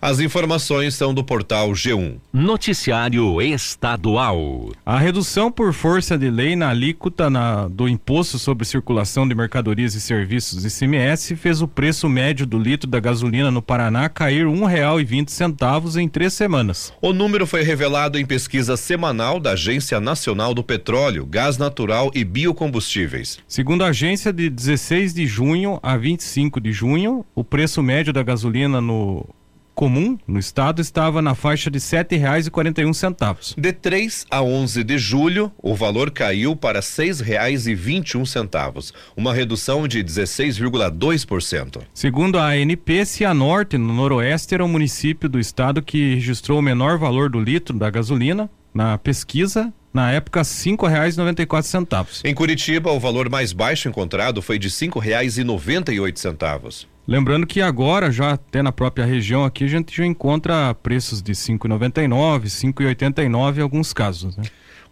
As 0.02 0.20
informações 0.20 0.96
são 0.96 1.14
do 1.14 1.24
portal 1.24 1.70
G1. 1.74 2.16
Noticiário 2.34 3.40
Estadual. 3.40 4.72
A 4.84 4.98
redução 4.98 5.52
por 5.52 5.74
força 5.74 6.18
de 6.18 6.28
lei 6.28 6.56
na 6.56 6.70
alíquota 6.70 7.30
na, 7.30 7.68
do 7.68 7.88
Imposto 7.88 8.40
sobre 8.40 8.66
Circulação 8.66 9.28
de 9.28 9.36
Mercadorias 9.36 9.94
e 9.94 10.02
Serviços 10.02 10.66
ICMS 10.66 11.36
fez 11.36 11.62
o 11.62 11.68
preço 11.68 12.10
médio 12.10 12.48
do 12.48 12.58
litro 12.58 12.90
da 12.90 13.00
gasolina 13.00 13.52
no 13.52 13.62
Paraná 13.62 14.10
cair 14.10 14.48
um 14.48 14.66
real 14.66 15.00
e 15.00 15.04
vinte 15.04 15.32
centavos 15.32 15.96
em 15.96 16.10
três 16.10 16.34
semanas. 16.34 16.92
O 17.00 17.14
número 17.14 17.46
foi 17.46 17.62
revelado 17.62 18.18
em 18.18 18.26
pesquisa 18.26 18.76
semanal 18.76 19.40
da 19.40 19.52
Agência 19.52 20.00
Nacional 20.00 20.56
do 20.56 20.64
Petróleo, 20.64 21.28
Gás 21.28 21.60
Natural 21.60 22.10
e 22.16 22.24
Biocombustíveis. 22.24 23.38
Segundo 23.48 23.84
a 23.84 23.90
agência, 23.90 24.34
de 24.34 24.50
16 24.50 25.14
de 25.14 25.28
junho 25.28 25.80
a 25.84 25.96
25 25.96 26.60
de 26.60 26.72
junho, 26.72 27.24
o 27.36 27.44
preço 27.44 27.84
médio 27.84 28.12
da 28.12 28.24
gasolina 28.24 28.82
no 28.82 29.30
comum 29.74 30.18
no 30.28 30.40
estado 30.40 30.82
estava 30.82 31.22
na 31.22 31.36
faixa 31.36 31.70
de 31.70 31.80
R$ 31.80 31.86
7,41. 31.86 33.56
De 33.58 33.74
3 33.74 34.26
a 34.30 34.42
11 34.42 34.84
de 34.84 34.98
julho, 34.98 35.52
o 35.62 35.76
valor 35.76 36.12
caiu 36.12 36.56
para 36.56 36.80
R$ 36.80 36.86
6,21, 36.86 38.94
uma 39.16 39.34
redução 39.34 39.88
de 39.88 40.04
16,2%. 40.04 41.82
Segundo 41.94 42.38
a 42.38 42.50
ANP, 42.50 43.06
Cianorte, 43.06 43.78
no 43.78 43.94
Noroeste, 43.94 44.54
era 44.54 44.66
o 44.66 44.70
município 44.70 45.30
do 45.30 45.40
estado 45.40 45.82
que 45.82 46.16
registrou 46.16 46.60
o 46.60 46.62
menor 46.62 46.98
valor 46.98 47.30
do 47.30 47.40
litro 47.40 47.78
da 47.78 47.90
gasolina 47.90 48.50
na 48.74 48.98
pesquisa 48.98 49.72
na 49.94 50.12
época 50.12 50.40
R$ 50.40 50.46
5,94. 50.46 52.22
Em 52.24 52.34
Curitiba, 52.34 52.92
o 52.92 53.00
valor 53.00 53.30
mais 53.30 53.52
baixo 53.52 53.90
encontrado 53.90 54.42
foi 54.42 54.58
de 54.58 54.68
R$ 54.68 54.74
5,98. 54.74 56.86
Lembrando 57.08 57.48
que 57.48 57.62
agora, 57.62 58.12
já 58.12 58.32
até 58.32 58.62
na 58.62 58.72
própria 58.72 59.06
região 59.06 59.44
aqui, 59.44 59.64
a 59.64 59.68
gente 59.68 59.96
já 59.96 60.06
encontra 60.06 60.74
preços 60.76 61.22
de 61.22 61.32
R$ 61.32 61.38
5,99, 61.38 62.44
R$ 62.44 62.48
5,89 62.48 63.58
em 63.58 63.62
alguns 63.62 63.92
casos. 63.92 64.38
Né? 64.38 64.44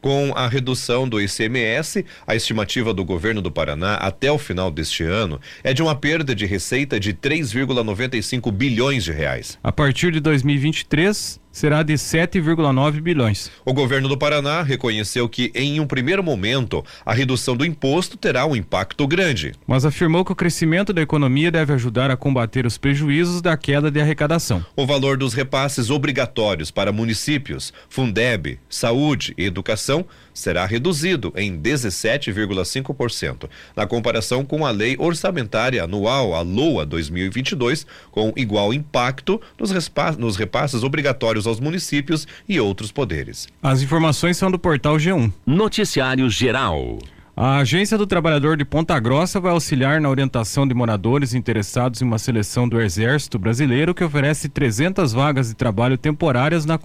Com 0.01 0.32
a 0.34 0.48
redução 0.48 1.10
do 1.10 1.20
ICMS, 1.20 2.06
a 2.25 2.34
estimativa 2.34 2.94
do 2.94 3.03
governo 3.03 3.41
do 3.41 3.51
Paraná 3.51 3.96
até 3.96 4.32
o 4.32 4.38
final 4.38 4.72
deste 4.72 5.03
ano 5.03 5.41
é 5.62 5.74
de 5.74 5.82
uma 5.82 5.94
perda 5.94 6.34
de 6.34 6.46
receita 6.46 6.98
de 6.98 7.13
3,95 7.13 8.50
bilhões 8.51 9.03
de 9.03 9.12
reais. 9.12 9.60
A 9.62 9.74
partir 9.74 10.13
de 10.13 10.22
2023, 10.22 11.41
será 11.51 11.84
de 11.84 11.94
7,9 11.94 13.01
bilhões. 13.01 13.51
O 13.65 13.74
governo 13.74 14.08
do 14.08 14.18
Paraná 14.18 14.62
reconheceu 14.62 15.27
que, 15.27 15.51
em 15.53 15.79
um 15.79 15.88
primeiro 15.88 16.24
momento, 16.24 16.86
a 17.06 17.13
redução 17.13 17.58
do 17.58 17.65
imposto 17.65 18.18
terá 18.18 18.46
um 18.46 18.56
impacto 18.56 19.06
grande. 19.08 19.53
Mas 19.68 19.86
afirmou 19.86 20.24
que 20.24 20.32
o 20.32 20.36
crescimento 20.36 20.94
da 20.94 21.01
economia 21.01 21.51
deve 21.51 21.74
ajudar 21.74 22.12
a 22.12 22.18
combater 22.18 22.65
os 22.65 22.77
prejuízos 22.77 23.41
da 23.41 23.58
queda 23.58 23.91
de 23.91 24.00
arrecadação. 24.00 24.63
O 24.75 24.86
valor 24.86 25.18
dos 25.18 25.34
repasses 25.34 25.89
obrigatórios 25.89 26.72
para 26.72 26.91
municípios, 26.91 27.74
Fundeb, 27.89 28.60
saúde 28.70 29.34
e 29.38 29.44
educação 29.44 29.88
será 30.34 30.65
reduzido 30.65 31.34
em 31.36 31.58
17,5%, 31.60 33.50
na 33.75 33.86
comparação 33.86 34.46
com 34.46 34.65
a 34.65 34.72
Lei 34.72 34.96
Orçamentária 34.98 35.84
Anual, 35.84 36.34
a 36.34 36.41
LOA 36.41 36.86
2022, 36.86 37.86
com 38.12 38.31
igual 38.36 38.74
impacto 38.74 39.41
nos, 39.60 39.72
nos 40.17 40.38
repasses 40.38 40.84
obrigatórios 40.84 41.48
aos 41.48 41.60
municípios 41.60 42.27
e 42.48 42.60
outros 42.60 42.91
poderes. 42.91 43.48
As 43.62 43.81
informações 43.81 44.38
são 44.38 44.51
do 44.51 44.60
portal 44.60 44.98
G1. 44.98 45.31
Noticiário 45.46 46.29
Geral. 46.29 47.00
A 47.41 47.60
Agência 47.60 47.98
do 47.98 48.05
Trabalhador 48.05 48.58
de 48.58 48.65
Ponta 48.65 49.00
Grossa 49.00 49.39
vai 49.39 49.53
auxiliar 49.53 50.01
na 50.01 50.10
orientação 50.10 50.67
de 50.67 50.74
moradores 50.74 51.34
interessados 51.34 52.01
em 52.01 52.05
uma 52.05 52.19
seleção 52.19 52.67
do 52.67 52.81
Exército 52.81 53.39
Brasileiro 53.39 53.96
que 53.96 54.03
oferece 54.03 54.50
300 54.50 55.13
vagas 55.13 55.48
de 55.48 55.55
trabalho 55.55 55.98
temporárias 55.98 56.65
na 56.65 56.77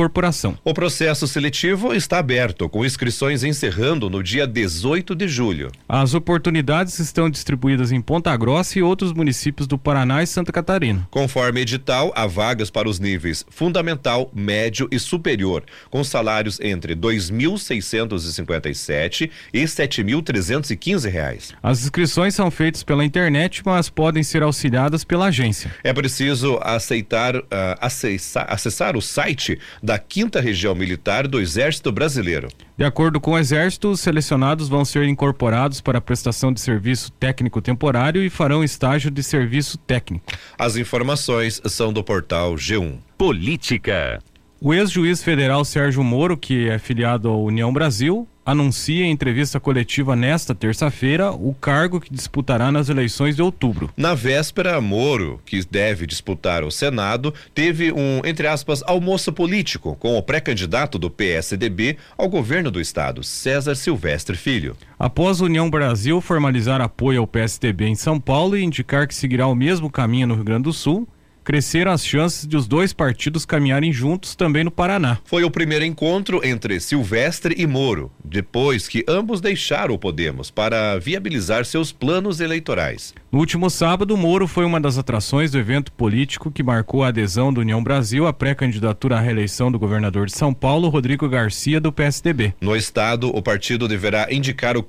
corporação. 0.00 0.56
O 0.64 0.72
processo 0.72 1.26
seletivo 1.26 1.92
está 1.92 2.20
aberto, 2.20 2.70
com 2.70 2.86
inscrições 2.86 3.44
encerrando 3.44 4.08
no 4.08 4.22
dia 4.22 4.46
18 4.46 5.14
de 5.14 5.28
julho. 5.28 5.70
As 5.86 6.14
oportunidades 6.14 6.98
estão 6.98 7.28
distribuídas 7.28 7.92
em 7.92 8.00
Ponta 8.00 8.34
Grossa 8.34 8.78
e 8.78 8.82
outros 8.82 9.12
municípios 9.12 9.66
do 9.66 9.76
Paraná 9.76 10.22
e 10.22 10.26
Santa 10.26 10.52
Catarina. 10.52 11.06
Conforme 11.10 11.60
edital, 11.60 12.10
há 12.16 12.26
vagas 12.26 12.70
para 12.70 12.88
os 12.88 12.98
níveis 12.98 13.44
fundamental, 13.50 14.30
médio 14.34 14.88
e 14.90 14.98
superior, 14.98 15.64
com 15.90 16.02
salários 16.02 16.58
entre 16.60 16.94
R$ 16.94 17.00
2.657 17.00 19.30
e 19.52 19.64
7.315 19.64 21.10
reais. 21.10 21.52
As 21.62 21.82
inscrições 21.82 22.34
são 22.34 22.50
feitas 22.50 22.82
pela 22.82 23.04
internet, 23.04 23.60
mas 23.66 23.90
podem 23.90 24.22
ser 24.22 24.42
auxiliadas 24.42 25.04
pela 25.04 25.26
agência. 25.26 25.70
É 25.84 25.92
preciso 25.92 26.58
aceitar, 26.62 27.36
uh, 27.36 27.44
acessar, 27.78 28.46
acessar 28.48 28.96
o 28.96 29.02
site 29.02 29.58
da 29.89 29.89
Quinta 29.98 30.40
Região 30.40 30.74
Militar 30.74 31.26
do 31.26 31.40
Exército 31.40 31.90
Brasileiro. 31.90 32.48
De 32.76 32.84
acordo 32.84 33.20
com 33.20 33.32
o 33.32 33.38
Exército, 33.38 33.90
os 33.90 34.00
selecionados 34.00 34.68
vão 34.68 34.84
ser 34.84 35.04
incorporados 35.04 35.80
para 35.80 35.98
a 35.98 36.00
prestação 36.00 36.52
de 36.52 36.60
serviço 36.60 37.10
técnico 37.12 37.60
temporário 37.60 38.22
e 38.22 38.30
farão 38.30 38.64
estágio 38.64 39.10
de 39.10 39.22
serviço 39.22 39.76
técnico. 39.78 40.24
As 40.58 40.76
informações 40.76 41.60
são 41.66 41.92
do 41.92 42.02
portal 42.02 42.54
G1. 42.54 42.98
Política. 43.18 44.20
O 44.62 44.74
ex-juiz 44.74 45.22
federal 45.22 45.64
Sérgio 45.64 46.04
Moro, 46.04 46.36
que 46.36 46.68
é 46.68 46.78
filiado 46.78 47.30
à 47.30 47.34
União 47.34 47.72
Brasil, 47.72 48.28
anuncia 48.44 49.06
em 49.06 49.10
entrevista 49.10 49.58
coletiva 49.58 50.14
nesta 50.14 50.54
terça-feira 50.54 51.30
o 51.30 51.54
cargo 51.54 51.98
que 51.98 52.12
disputará 52.12 52.70
nas 52.70 52.90
eleições 52.90 53.34
de 53.34 53.40
outubro. 53.40 53.88
Na 53.96 54.12
véspera, 54.12 54.78
Moro, 54.78 55.40
que 55.46 55.64
deve 55.64 56.06
disputar 56.06 56.62
o 56.62 56.70
Senado, 56.70 57.32
teve 57.54 57.90
um, 57.90 58.20
entre 58.22 58.46
aspas, 58.46 58.82
almoço 58.86 59.32
político 59.32 59.96
com 59.98 60.18
o 60.18 60.22
pré-candidato 60.22 60.98
do 60.98 61.08
PSDB 61.08 61.96
ao 62.18 62.28
governo 62.28 62.70
do 62.70 62.82
estado, 62.82 63.24
César 63.24 63.74
Silvestre 63.74 64.36
Filho. 64.36 64.76
Após 64.98 65.40
a 65.40 65.46
União 65.46 65.70
Brasil 65.70 66.20
formalizar 66.20 66.82
apoio 66.82 67.22
ao 67.22 67.26
PSDB 67.26 67.86
em 67.86 67.94
São 67.94 68.20
Paulo 68.20 68.58
e 68.58 68.62
indicar 68.62 69.08
que 69.08 69.14
seguirá 69.14 69.46
o 69.46 69.54
mesmo 69.54 69.88
caminho 69.88 70.26
no 70.26 70.34
Rio 70.34 70.44
Grande 70.44 70.64
do 70.64 70.72
Sul, 70.74 71.08
cresceram 71.44 71.92
as 71.92 72.04
chances 72.04 72.46
de 72.46 72.56
os 72.56 72.66
dois 72.66 72.92
partidos 72.92 73.44
caminharem 73.44 73.92
juntos 73.92 74.34
também 74.34 74.64
no 74.64 74.70
Paraná. 74.70 75.18
Foi 75.24 75.44
o 75.44 75.50
primeiro 75.50 75.84
encontro 75.84 76.40
entre 76.44 76.80
Silvestre 76.80 77.54
e 77.58 77.66
Moro, 77.66 78.10
depois 78.24 78.88
que 78.88 79.04
ambos 79.08 79.40
deixaram 79.40 79.94
o 79.94 79.98
Podemos 79.98 80.50
para 80.50 80.98
viabilizar 80.98 81.64
seus 81.64 81.92
planos 81.92 82.40
eleitorais. 82.40 83.14
No 83.30 83.38
último 83.38 83.70
sábado, 83.70 84.16
Moro 84.16 84.46
foi 84.46 84.64
uma 84.64 84.80
das 84.80 84.98
atrações 84.98 85.50
do 85.50 85.58
evento 85.58 85.92
político 85.92 86.50
que 86.50 86.62
marcou 86.62 87.04
a 87.04 87.08
adesão 87.08 87.52
do 87.52 87.60
União 87.60 87.82
Brasil 87.82 88.26
à 88.26 88.32
pré-candidatura 88.32 89.16
à 89.16 89.20
reeleição 89.20 89.70
do 89.70 89.78
governador 89.78 90.26
de 90.26 90.32
São 90.32 90.52
Paulo, 90.52 90.88
Rodrigo 90.88 91.28
Garcia, 91.28 91.80
do 91.80 91.92
PSDB. 91.92 92.54
No 92.60 92.74
estado, 92.76 93.28
o 93.28 93.42
partido 93.42 93.86
deverá 93.86 94.28
indicar 94.30 94.76
o 94.76 94.82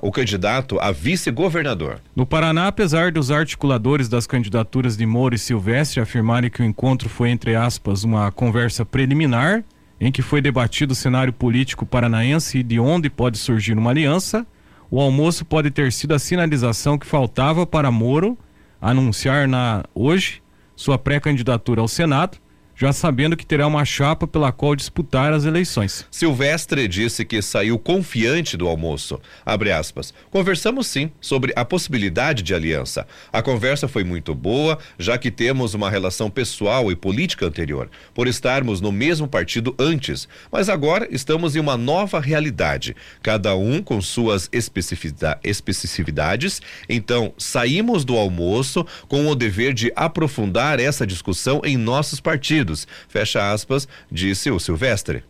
O 0.00 0.12
candidato 0.12 0.78
a 0.80 0.92
vice-governador. 0.92 2.00
No 2.14 2.24
Paraná, 2.24 2.68
apesar 2.68 3.10
dos 3.10 3.30
articuladores 3.30 4.08
das 4.08 4.26
candidaturas 4.26 4.96
de 4.96 5.04
Moro 5.04 5.34
e 5.34 5.38
Silvestre 5.38 6.00
afirmarem 6.00 6.50
que 6.50 6.62
o 6.62 6.64
encontro 6.64 7.08
foi, 7.08 7.30
entre 7.30 7.56
aspas, 7.56 8.04
uma 8.04 8.30
conversa 8.30 8.84
preliminar, 8.84 9.64
em 10.00 10.12
que 10.12 10.22
foi 10.22 10.40
debatido 10.40 10.92
o 10.92 10.96
cenário 10.96 11.32
político 11.32 11.84
paranaense 11.84 12.58
e 12.58 12.62
de 12.62 12.78
onde 12.78 13.10
pode 13.10 13.36
surgir 13.36 13.76
uma 13.76 13.90
aliança, 13.90 14.46
o 14.90 15.00
almoço 15.00 15.44
pode 15.44 15.70
ter 15.70 15.92
sido 15.92 16.14
a 16.14 16.18
sinalização 16.18 16.96
que 16.96 17.06
faltava 17.06 17.66
para 17.66 17.90
Moro 17.90 18.38
anunciar 18.80 19.48
na 19.48 19.84
hoje 19.94 20.40
sua 20.76 20.96
pré-candidatura 20.96 21.80
ao 21.80 21.88
Senado 21.88 22.38
já 22.78 22.92
sabendo 22.92 23.36
que 23.36 23.44
terá 23.44 23.66
uma 23.66 23.84
chapa 23.84 24.24
pela 24.24 24.52
qual 24.52 24.76
disputar 24.76 25.32
as 25.32 25.44
eleições. 25.44 26.06
Silvestre 26.12 26.86
disse 26.86 27.24
que 27.24 27.42
saiu 27.42 27.76
confiante 27.76 28.56
do 28.56 28.68
almoço. 28.68 29.20
Aspas. 29.44 30.14
Conversamos 30.30 30.86
sim 30.86 31.10
sobre 31.20 31.52
a 31.56 31.64
possibilidade 31.64 32.44
de 32.44 32.54
aliança. 32.54 33.04
A 33.32 33.42
conversa 33.42 33.88
foi 33.88 34.04
muito 34.04 34.32
boa, 34.32 34.78
já 34.96 35.18
que 35.18 35.32
temos 35.32 35.74
uma 35.74 35.90
relação 35.90 36.30
pessoal 36.30 36.92
e 36.92 36.96
política 36.96 37.46
anterior, 37.46 37.90
por 38.14 38.28
estarmos 38.28 38.80
no 38.80 38.92
mesmo 38.92 39.26
partido 39.26 39.74
antes. 39.76 40.28
Mas 40.52 40.68
agora 40.68 41.08
estamos 41.10 41.56
em 41.56 41.58
uma 41.58 41.76
nova 41.76 42.20
realidade, 42.20 42.94
cada 43.20 43.56
um 43.56 43.82
com 43.82 44.00
suas 44.00 44.48
especificidades. 44.52 46.62
Então, 46.88 47.32
saímos 47.36 48.04
do 48.04 48.16
almoço 48.16 48.86
com 49.08 49.26
o 49.26 49.34
dever 49.34 49.74
de 49.74 49.92
aprofundar 49.96 50.78
essa 50.78 51.04
discussão 51.04 51.60
em 51.64 51.76
nossos 51.76 52.20
partidos 52.20 52.67
Unidos. 52.68 52.86
Fecha 53.08 53.52
aspas, 53.52 53.88
disse 54.10 54.50
o 54.50 54.58
Silvestre. 54.58 55.24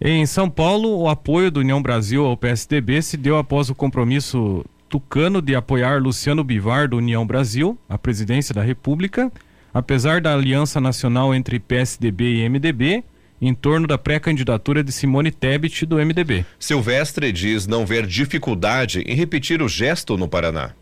Em 0.00 0.26
São 0.26 0.50
Paulo, 0.50 0.98
o 0.98 1.08
apoio 1.08 1.50
do 1.50 1.60
União 1.60 1.80
Brasil 1.80 2.24
ao 2.24 2.36
PSDB 2.36 3.02
se 3.02 3.16
deu 3.16 3.36
após 3.36 3.70
o 3.70 3.74
compromisso 3.74 4.64
tucano 4.88 5.40
de 5.40 5.54
apoiar 5.54 6.02
Luciano 6.02 6.42
Bivar 6.42 6.88
do 6.88 6.96
União 6.96 7.26
Brasil, 7.26 7.78
a 7.88 7.96
presidência 7.96 8.54
da 8.54 8.62
República, 8.62 9.30
apesar 9.72 10.20
da 10.20 10.34
aliança 10.34 10.80
nacional 10.80 11.34
entre 11.34 11.60
PSDB 11.60 12.42
e 12.42 12.48
MDB, 12.48 13.04
em 13.40 13.54
torno 13.54 13.86
da 13.86 13.96
pré-candidatura 13.96 14.84
de 14.84 14.92
Simone 14.92 15.30
Tebet 15.30 15.86
do 15.86 15.96
MDB. 15.96 16.44
Silvestre 16.58 17.32
diz 17.32 17.66
não 17.66 17.86
ver 17.86 18.06
dificuldade 18.06 19.00
em 19.06 19.14
repetir 19.14 19.62
o 19.62 19.68
gesto 19.68 20.16
no 20.16 20.28
Paraná. 20.28 20.72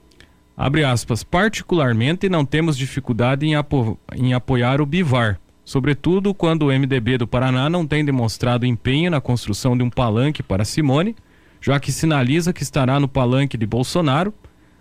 Abre 0.57 0.85
aspas, 0.85 1.22
particularmente 1.22 2.29
não 2.29 2.44
temos 2.44 2.76
dificuldade 2.76 3.46
em, 3.46 3.55
apo 3.55 3.98
em 4.14 4.35
apoiar 4.35 4.83
o 4.83 4.85
Bivar, 4.85 5.39
sobretudo 5.64 6.35
quando 6.35 6.62
o 6.62 6.73
MDB 6.73 7.18
do 7.18 7.27
Paraná 7.27 7.68
não 7.68 7.87
tem 7.87 8.05
demonstrado 8.05 8.66
empenho 8.66 9.11
na 9.11 9.20
construção 9.20 9.77
de 9.77 9.83
um 9.83 9.90
palanque 9.90 10.42
para 10.42 10.64
Simone, 10.64 11.16
já 11.61 11.79
que 11.79 11.92
sinaliza 11.92 12.53
que 12.53 12.62
estará 12.62 12.99
no 12.99 13.09
palanque 13.09 13.57
de 13.57 13.66
Bolsonaro 13.66 14.33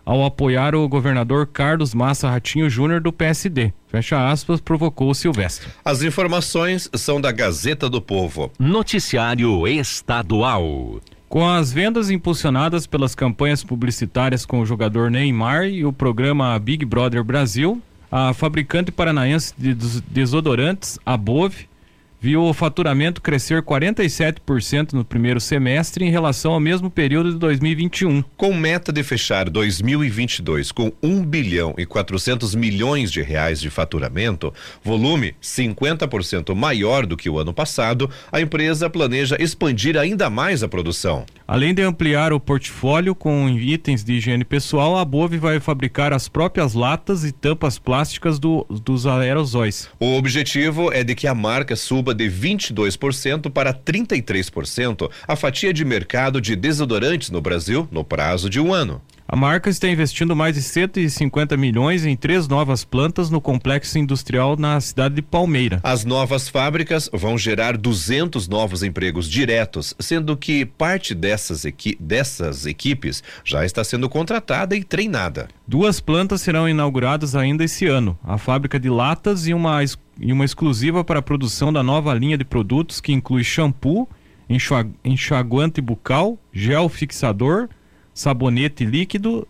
ao 0.10 0.26
apoiar 0.26 0.74
o 0.74 0.89
governador 0.89 1.46
Carlos 1.46 1.94
Massa 1.94 2.28
Ratinho 2.28 2.68
Júnior 2.68 3.00
do 3.00 3.13
PSD. 3.13 3.72
Fecha 3.88 4.28
aspas, 4.32 4.60
provocou 4.60 5.13
Silvestre. 5.13 5.70
As 5.86 6.02
informações 6.02 6.89
são 6.96 7.22
da 7.22 7.32
Gazeta 7.32 7.88
do 7.88 8.02
Povo. 8.02 8.52
Noticiário 8.58 9.68
Estadual. 9.68 11.00
Com 11.28 11.48
as 11.48 11.72
vendas 11.72 12.10
impulsionadas 12.10 12.88
pelas 12.88 13.13
campanhas 13.13 13.63
publicitárias 13.63 14.48
com 14.48 14.62
o 14.62 14.65
jogador 14.65 15.12
Neymar 15.12 15.65
e 15.65 15.86
o 15.86 15.94
programa 15.94 16.58
Big 16.58 16.84
Brother 16.86 17.24
Brasil, 17.24 17.80
a 18.12 18.34
fabricante 18.34 18.91
paranaense 18.91 19.54
de 19.58 19.74
desodorantes, 19.74 21.00
a 21.06 21.15
Bove, 21.15 21.67
viu 22.21 22.43
o 22.43 22.53
faturamento 22.53 23.21
crescer 23.21 23.62
47% 23.62 24.93
no 24.93 25.05
primeiro 25.05 25.39
semestre 25.39 26.03
em 26.03 26.12
relação 26.12 26.51
ao 26.51 26.60
mesmo 26.60 26.89
período 26.89 27.32
de 27.32 27.38
2021. 27.38 28.23
Com 28.36 28.53
meta 28.53 28.91
de 28.91 29.01
fechar 29.03 29.49
2022 29.49 30.71
com 30.71 30.91
1 31.01 31.25
bilhão 31.25 31.73
e 31.77 31.86
400 31.86 32.53
milhões 32.55 33.12
de 33.12 33.21
reais 33.21 33.62
de 33.62 33.69
faturamento, 33.69 34.53
volume 34.84 35.34
50% 35.41 36.53
maior 36.53 37.05
do 37.05 37.15
que 37.15 37.29
o 37.29 37.39
ano 37.39 37.53
passado, 37.53 38.10
a 38.32 38.41
empresa 38.41 38.89
planeja 38.89 39.38
expandir 39.39 39.97
ainda 39.97 40.29
mais 40.29 40.62
a 40.62 40.67
produção. 40.67 41.25
Além 41.47 41.73
de 41.73 41.82
ampliar 41.82 42.34
o 42.34 42.39
portfólio 42.39 43.15
com 43.15 43.49
itens 43.49 44.03
de 44.03 44.13
higiene 44.13 44.45
pessoal, 44.45 44.97
a 44.97 45.05
Bove 45.05 45.38
vai 45.38 45.60
fabricar 45.60 46.13
as 46.13 46.27
próprias 46.27 46.73
latas 46.73 47.23
e 47.23 47.32
tampas 47.32 47.79
plásticas 47.79 48.38
do, 48.38 48.65
dos 48.69 49.08
aerosóis. 49.08 49.89
O 49.99 50.17
objetivo 50.17 50.91
é 50.91 51.03
de 51.03 51.15
que 51.15 51.25
a 51.25 51.34
marca 51.34 51.75
suba 51.75 52.09
suba 52.10 52.13
de 52.13 52.26
22% 52.26 53.50
para 53.52 53.74
33% 53.74 55.10
a 55.28 55.36
fatia 55.36 55.74
de 55.74 55.86
mercado 55.86 56.41
de 56.41 56.56
desodorantes 56.56 57.30
no 57.30 57.41
Brasil 57.41 57.88
no 57.91 58.04
prazo 58.04 58.50
de 58.50 58.60
um 58.60 58.74
ano. 58.74 59.02
A 59.32 59.36
marca 59.36 59.69
está 59.69 59.88
investindo 59.88 60.36
mais 60.36 60.56
de 60.56 60.62
150 60.63 61.56
milhões 61.56 62.04
em 62.04 62.15
três 62.15 62.48
novas 62.48 62.84
plantas 62.84 63.30
no 63.30 63.39
complexo 63.39 64.00
industrial 64.00 64.58
na 64.58 64.82
cidade 64.82 65.13
de 65.13 65.22
Palmeira. 65.22 65.80
As 65.84 66.04
novas 66.04 66.50
fábricas 66.50 67.08
vão 67.13 67.38
gerar 67.38 67.78
200 67.78 68.48
novos 68.48 68.82
empregos 68.82 69.30
diretos, 69.30 69.93
sendo 70.00 70.36
que 70.36 70.65
parte 70.65 71.13
dessas, 71.13 71.63
equi 71.63 71.95
dessas 72.00 72.65
equipes 72.65 73.22
já 73.43 73.63
está 73.63 73.84
sendo 73.84 74.10
contratada 74.10 74.76
e 74.76 74.84
treinada. 74.84 75.48
Duas 75.67 76.00
plantas 76.00 76.41
serão 76.41 76.67
inauguradas 76.67 77.36
ainda 77.36 77.63
esse 77.63 77.86
ano: 77.86 78.17
a 78.24 78.39
fábrica 78.39 78.80
de 78.80 78.89
latas 78.89 79.45
e 79.48 79.54
uma, 79.54 79.84
e 80.19 80.34
uma 80.34 80.45
exclusiva 80.45 81.03
para 81.03 81.19
a 81.19 81.21
produção 81.21 81.71
da 81.71 81.82
nova 81.82 82.13
linha 82.13 82.38
de 82.38 82.43
produtos 82.43 82.99
que 82.99 83.13
inclui 83.13 83.43
shampoo, 83.43 84.08
enxaguante 85.03 85.79
bucal, 85.79 86.38
gel 86.51 86.89
fixador 86.89 87.69
sabonete 88.13 88.84
líquido 88.84 89.47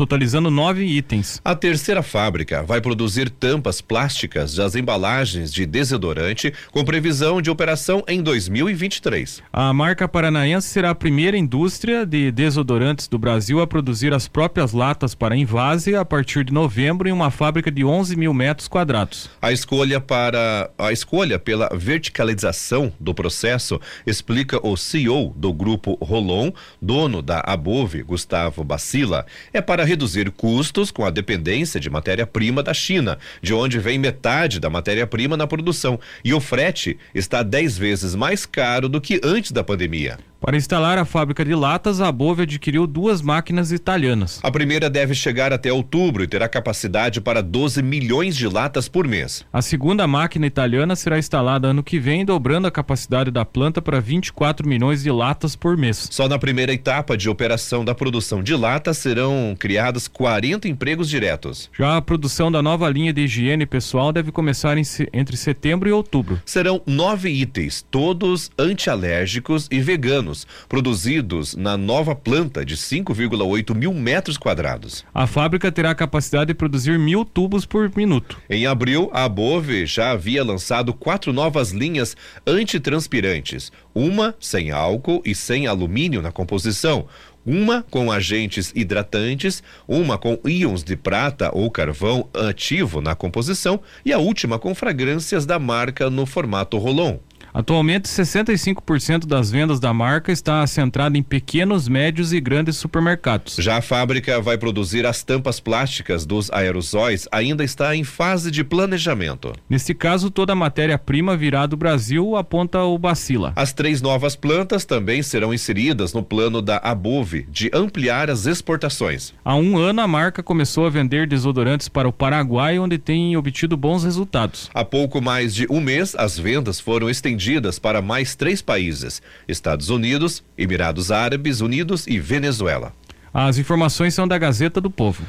totalizando 0.00 0.50
nove 0.50 0.82
itens. 0.82 1.42
A 1.44 1.54
terceira 1.54 2.02
fábrica 2.02 2.62
vai 2.62 2.80
produzir 2.80 3.28
tampas 3.28 3.82
plásticas 3.82 4.54
das 4.54 4.74
embalagens 4.74 5.52
de 5.52 5.66
desodorante 5.66 6.54
com 6.72 6.82
previsão 6.82 7.42
de 7.42 7.50
operação 7.50 8.02
em 8.08 8.22
2023. 8.22 9.42
A 9.52 9.74
marca 9.74 10.08
paranaense 10.08 10.68
será 10.68 10.88
a 10.88 10.94
primeira 10.94 11.36
indústria 11.36 12.06
de 12.06 12.32
desodorantes 12.32 13.08
do 13.08 13.18
Brasil 13.18 13.60
a 13.60 13.66
produzir 13.66 14.14
as 14.14 14.26
próprias 14.26 14.72
latas 14.72 15.14
para 15.14 15.36
invase 15.36 15.94
a 15.94 16.02
partir 16.02 16.44
de 16.44 16.52
novembro 16.52 17.06
em 17.06 17.12
uma 17.12 17.30
fábrica 17.30 17.70
de 17.70 17.84
11 17.84 18.16
mil 18.16 18.32
metros 18.32 18.68
quadrados. 18.68 19.28
A 19.42 19.52
escolha 19.52 20.00
para 20.00 20.70
a 20.78 20.92
escolha 20.92 21.38
pela 21.38 21.68
verticalização 21.74 22.90
do 22.98 23.12
processo 23.12 23.78
explica 24.06 24.66
o 24.66 24.78
CEO 24.78 25.34
do 25.36 25.52
grupo 25.52 25.98
Rolon, 26.00 26.52
dono 26.80 27.20
da 27.20 27.42
Above, 27.44 28.02
Gustavo 28.02 28.64
Bacila, 28.64 29.26
é 29.52 29.60
para 29.60 29.89
reduzir 29.90 30.30
custos 30.30 30.92
com 30.92 31.04
a 31.04 31.10
dependência 31.10 31.80
de 31.80 31.90
matéria-prima 31.90 32.62
da 32.62 32.72
China, 32.72 33.18
de 33.42 33.52
onde 33.52 33.78
vem 33.80 33.98
metade 33.98 34.60
da 34.60 34.70
matéria-prima 34.70 35.36
na 35.36 35.48
produção, 35.48 35.98
e 36.24 36.32
o 36.32 36.40
frete 36.40 36.96
está 37.12 37.42
10 37.42 37.76
vezes 37.76 38.14
mais 38.14 38.46
caro 38.46 38.88
do 38.88 39.00
que 39.00 39.20
antes 39.24 39.50
da 39.50 39.64
pandemia. 39.64 40.18
Para 40.40 40.56
instalar 40.56 40.96
a 40.96 41.04
fábrica 41.04 41.44
de 41.44 41.54
latas, 41.54 42.00
a 42.00 42.10
Bove 42.10 42.44
adquiriu 42.44 42.86
duas 42.86 43.20
máquinas 43.20 43.70
italianas. 43.72 44.40
A 44.42 44.50
primeira 44.50 44.88
deve 44.88 45.14
chegar 45.14 45.52
até 45.52 45.70
outubro 45.70 46.24
e 46.24 46.26
terá 46.26 46.48
capacidade 46.48 47.20
para 47.20 47.42
12 47.42 47.82
milhões 47.82 48.34
de 48.34 48.48
latas 48.48 48.88
por 48.88 49.06
mês. 49.06 49.44
A 49.52 49.60
segunda 49.60 50.06
máquina 50.06 50.46
italiana 50.46 50.96
será 50.96 51.18
instalada 51.18 51.68
ano 51.68 51.82
que 51.82 51.98
vem, 51.98 52.24
dobrando 52.24 52.66
a 52.66 52.70
capacidade 52.70 53.30
da 53.30 53.44
planta 53.44 53.82
para 53.82 54.00
24 54.00 54.66
milhões 54.66 55.02
de 55.02 55.10
latas 55.10 55.54
por 55.54 55.76
mês. 55.76 56.08
Só 56.10 56.26
na 56.26 56.38
primeira 56.38 56.72
etapa 56.72 57.18
de 57.18 57.28
operação 57.28 57.84
da 57.84 57.94
produção 57.94 58.42
de 58.42 58.54
latas 58.56 58.96
serão 58.96 59.54
criados 59.58 60.08
40 60.08 60.66
empregos 60.66 61.10
diretos. 61.10 61.68
Já 61.76 61.98
a 61.98 62.02
produção 62.02 62.50
da 62.50 62.62
nova 62.62 62.88
linha 62.88 63.12
de 63.12 63.20
higiene 63.20 63.66
pessoal 63.66 64.10
deve 64.10 64.32
começar 64.32 64.78
entre 65.12 65.36
setembro 65.36 65.86
e 65.86 65.92
outubro. 65.92 66.40
Serão 66.46 66.80
nove 66.86 67.28
itens, 67.28 67.84
todos 67.90 68.50
antialérgicos 68.58 69.68
e 69.70 69.80
veganos 69.80 70.29
produzidos 70.68 71.54
na 71.54 71.76
nova 71.76 72.14
planta 72.14 72.64
de 72.64 72.76
5,8 72.76 73.74
mil 73.74 73.92
metros 73.92 74.36
quadrados. 74.36 75.04
A 75.12 75.26
fábrica 75.26 75.70
terá 75.70 75.90
a 75.90 75.94
capacidade 75.94 76.48
de 76.48 76.54
produzir 76.54 76.98
mil 76.98 77.24
tubos 77.24 77.66
por 77.66 77.90
minuto. 77.96 78.38
Em 78.48 78.66
abril, 78.66 79.10
a 79.12 79.28
Bove 79.28 79.86
já 79.86 80.10
havia 80.10 80.44
lançado 80.44 80.92
quatro 80.92 81.32
novas 81.32 81.70
linhas 81.70 82.16
antitranspirantes, 82.46 83.72
uma 83.94 84.34
sem 84.40 84.70
álcool 84.70 85.22
e 85.24 85.34
sem 85.34 85.66
alumínio 85.66 86.22
na 86.22 86.32
composição, 86.32 87.06
uma 87.44 87.82
com 87.90 88.12
agentes 88.12 88.72
hidratantes, 88.74 89.62
uma 89.88 90.18
com 90.18 90.38
íons 90.44 90.84
de 90.84 90.96
prata 90.96 91.50
ou 91.52 91.70
carvão 91.70 92.28
ativo 92.34 93.00
na 93.00 93.14
composição 93.14 93.80
e 94.04 94.12
a 94.12 94.18
última 94.18 94.58
com 94.58 94.74
fragrâncias 94.74 95.46
da 95.46 95.58
marca 95.58 96.10
no 96.10 96.26
formato 96.26 96.76
Rolon. 96.78 97.18
Atualmente, 97.52 98.08
65% 98.08 99.26
das 99.26 99.50
vendas 99.50 99.80
da 99.80 99.92
marca 99.92 100.30
está 100.30 100.64
centrada 100.66 101.18
em 101.18 101.22
pequenos, 101.22 101.88
médios 101.88 102.32
e 102.32 102.40
grandes 102.40 102.76
supermercados. 102.76 103.56
Já 103.58 103.78
a 103.78 103.82
fábrica 103.82 104.40
vai 104.40 104.56
produzir 104.56 105.04
as 105.04 105.22
tampas 105.22 105.58
plásticas 105.58 106.24
dos 106.24 106.50
aerosóis, 106.50 107.26
ainda 107.32 107.64
está 107.64 107.94
em 107.94 108.04
fase 108.04 108.50
de 108.50 108.62
planejamento. 108.62 109.52
Neste 109.68 109.94
caso, 109.94 110.30
toda 110.30 110.52
a 110.52 110.56
matéria-prima 110.56 111.36
virá 111.36 111.66
do 111.66 111.76
Brasil, 111.76 112.36
aponta 112.36 112.82
o 112.84 112.96
Bacila. 112.96 113.52
As 113.56 113.72
três 113.72 114.00
novas 114.00 114.36
plantas 114.36 114.84
também 114.84 115.22
serão 115.22 115.52
inseridas 115.52 116.12
no 116.12 116.22
plano 116.22 116.62
da 116.62 116.76
Above 116.76 117.46
de 117.50 117.70
ampliar 117.74 118.30
as 118.30 118.46
exportações. 118.46 119.34
Há 119.44 119.56
um 119.56 119.76
ano, 119.76 120.00
a 120.00 120.08
marca 120.08 120.42
começou 120.42 120.86
a 120.86 120.90
vender 120.90 121.26
desodorantes 121.26 121.88
para 121.88 122.08
o 122.08 122.12
Paraguai, 122.12 122.78
onde 122.78 122.96
tem 122.96 123.36
obtido 123.36 123.76
bons 123.76 124.04
resultados. 124.04 124.70
Há 124.72 124.84
pouco 124.84 125.20
mais 125.20 125.54
de 125.54 125.66
um 125.68 125.80
mês, 125.80 126.14
as 126.16 126.38
vendas 126.38 126.78
foram 126.78 127.10
estendidas 127.10 127.39
vendidas 127.40 127.78
para 127.78 128.02
mais 128.02 128.36
três 128.36 128.60
países: 128.60 129.22
Estados 129.48 129.88
Unidos, 129.88 130.44
Emirados 130.58 131.10
Árabes 131.10 131.62
Unidos 131.62 132.06
e 132.06 132.20
Venezuela. 132.20 132.92
As 133.32 133.56
informações 133.56 134.12
são 134.12 134.28
da 134.28 134.36
Gazeta 134.36 134.80
do 134.80 134.90
Povo. 134.90 135.24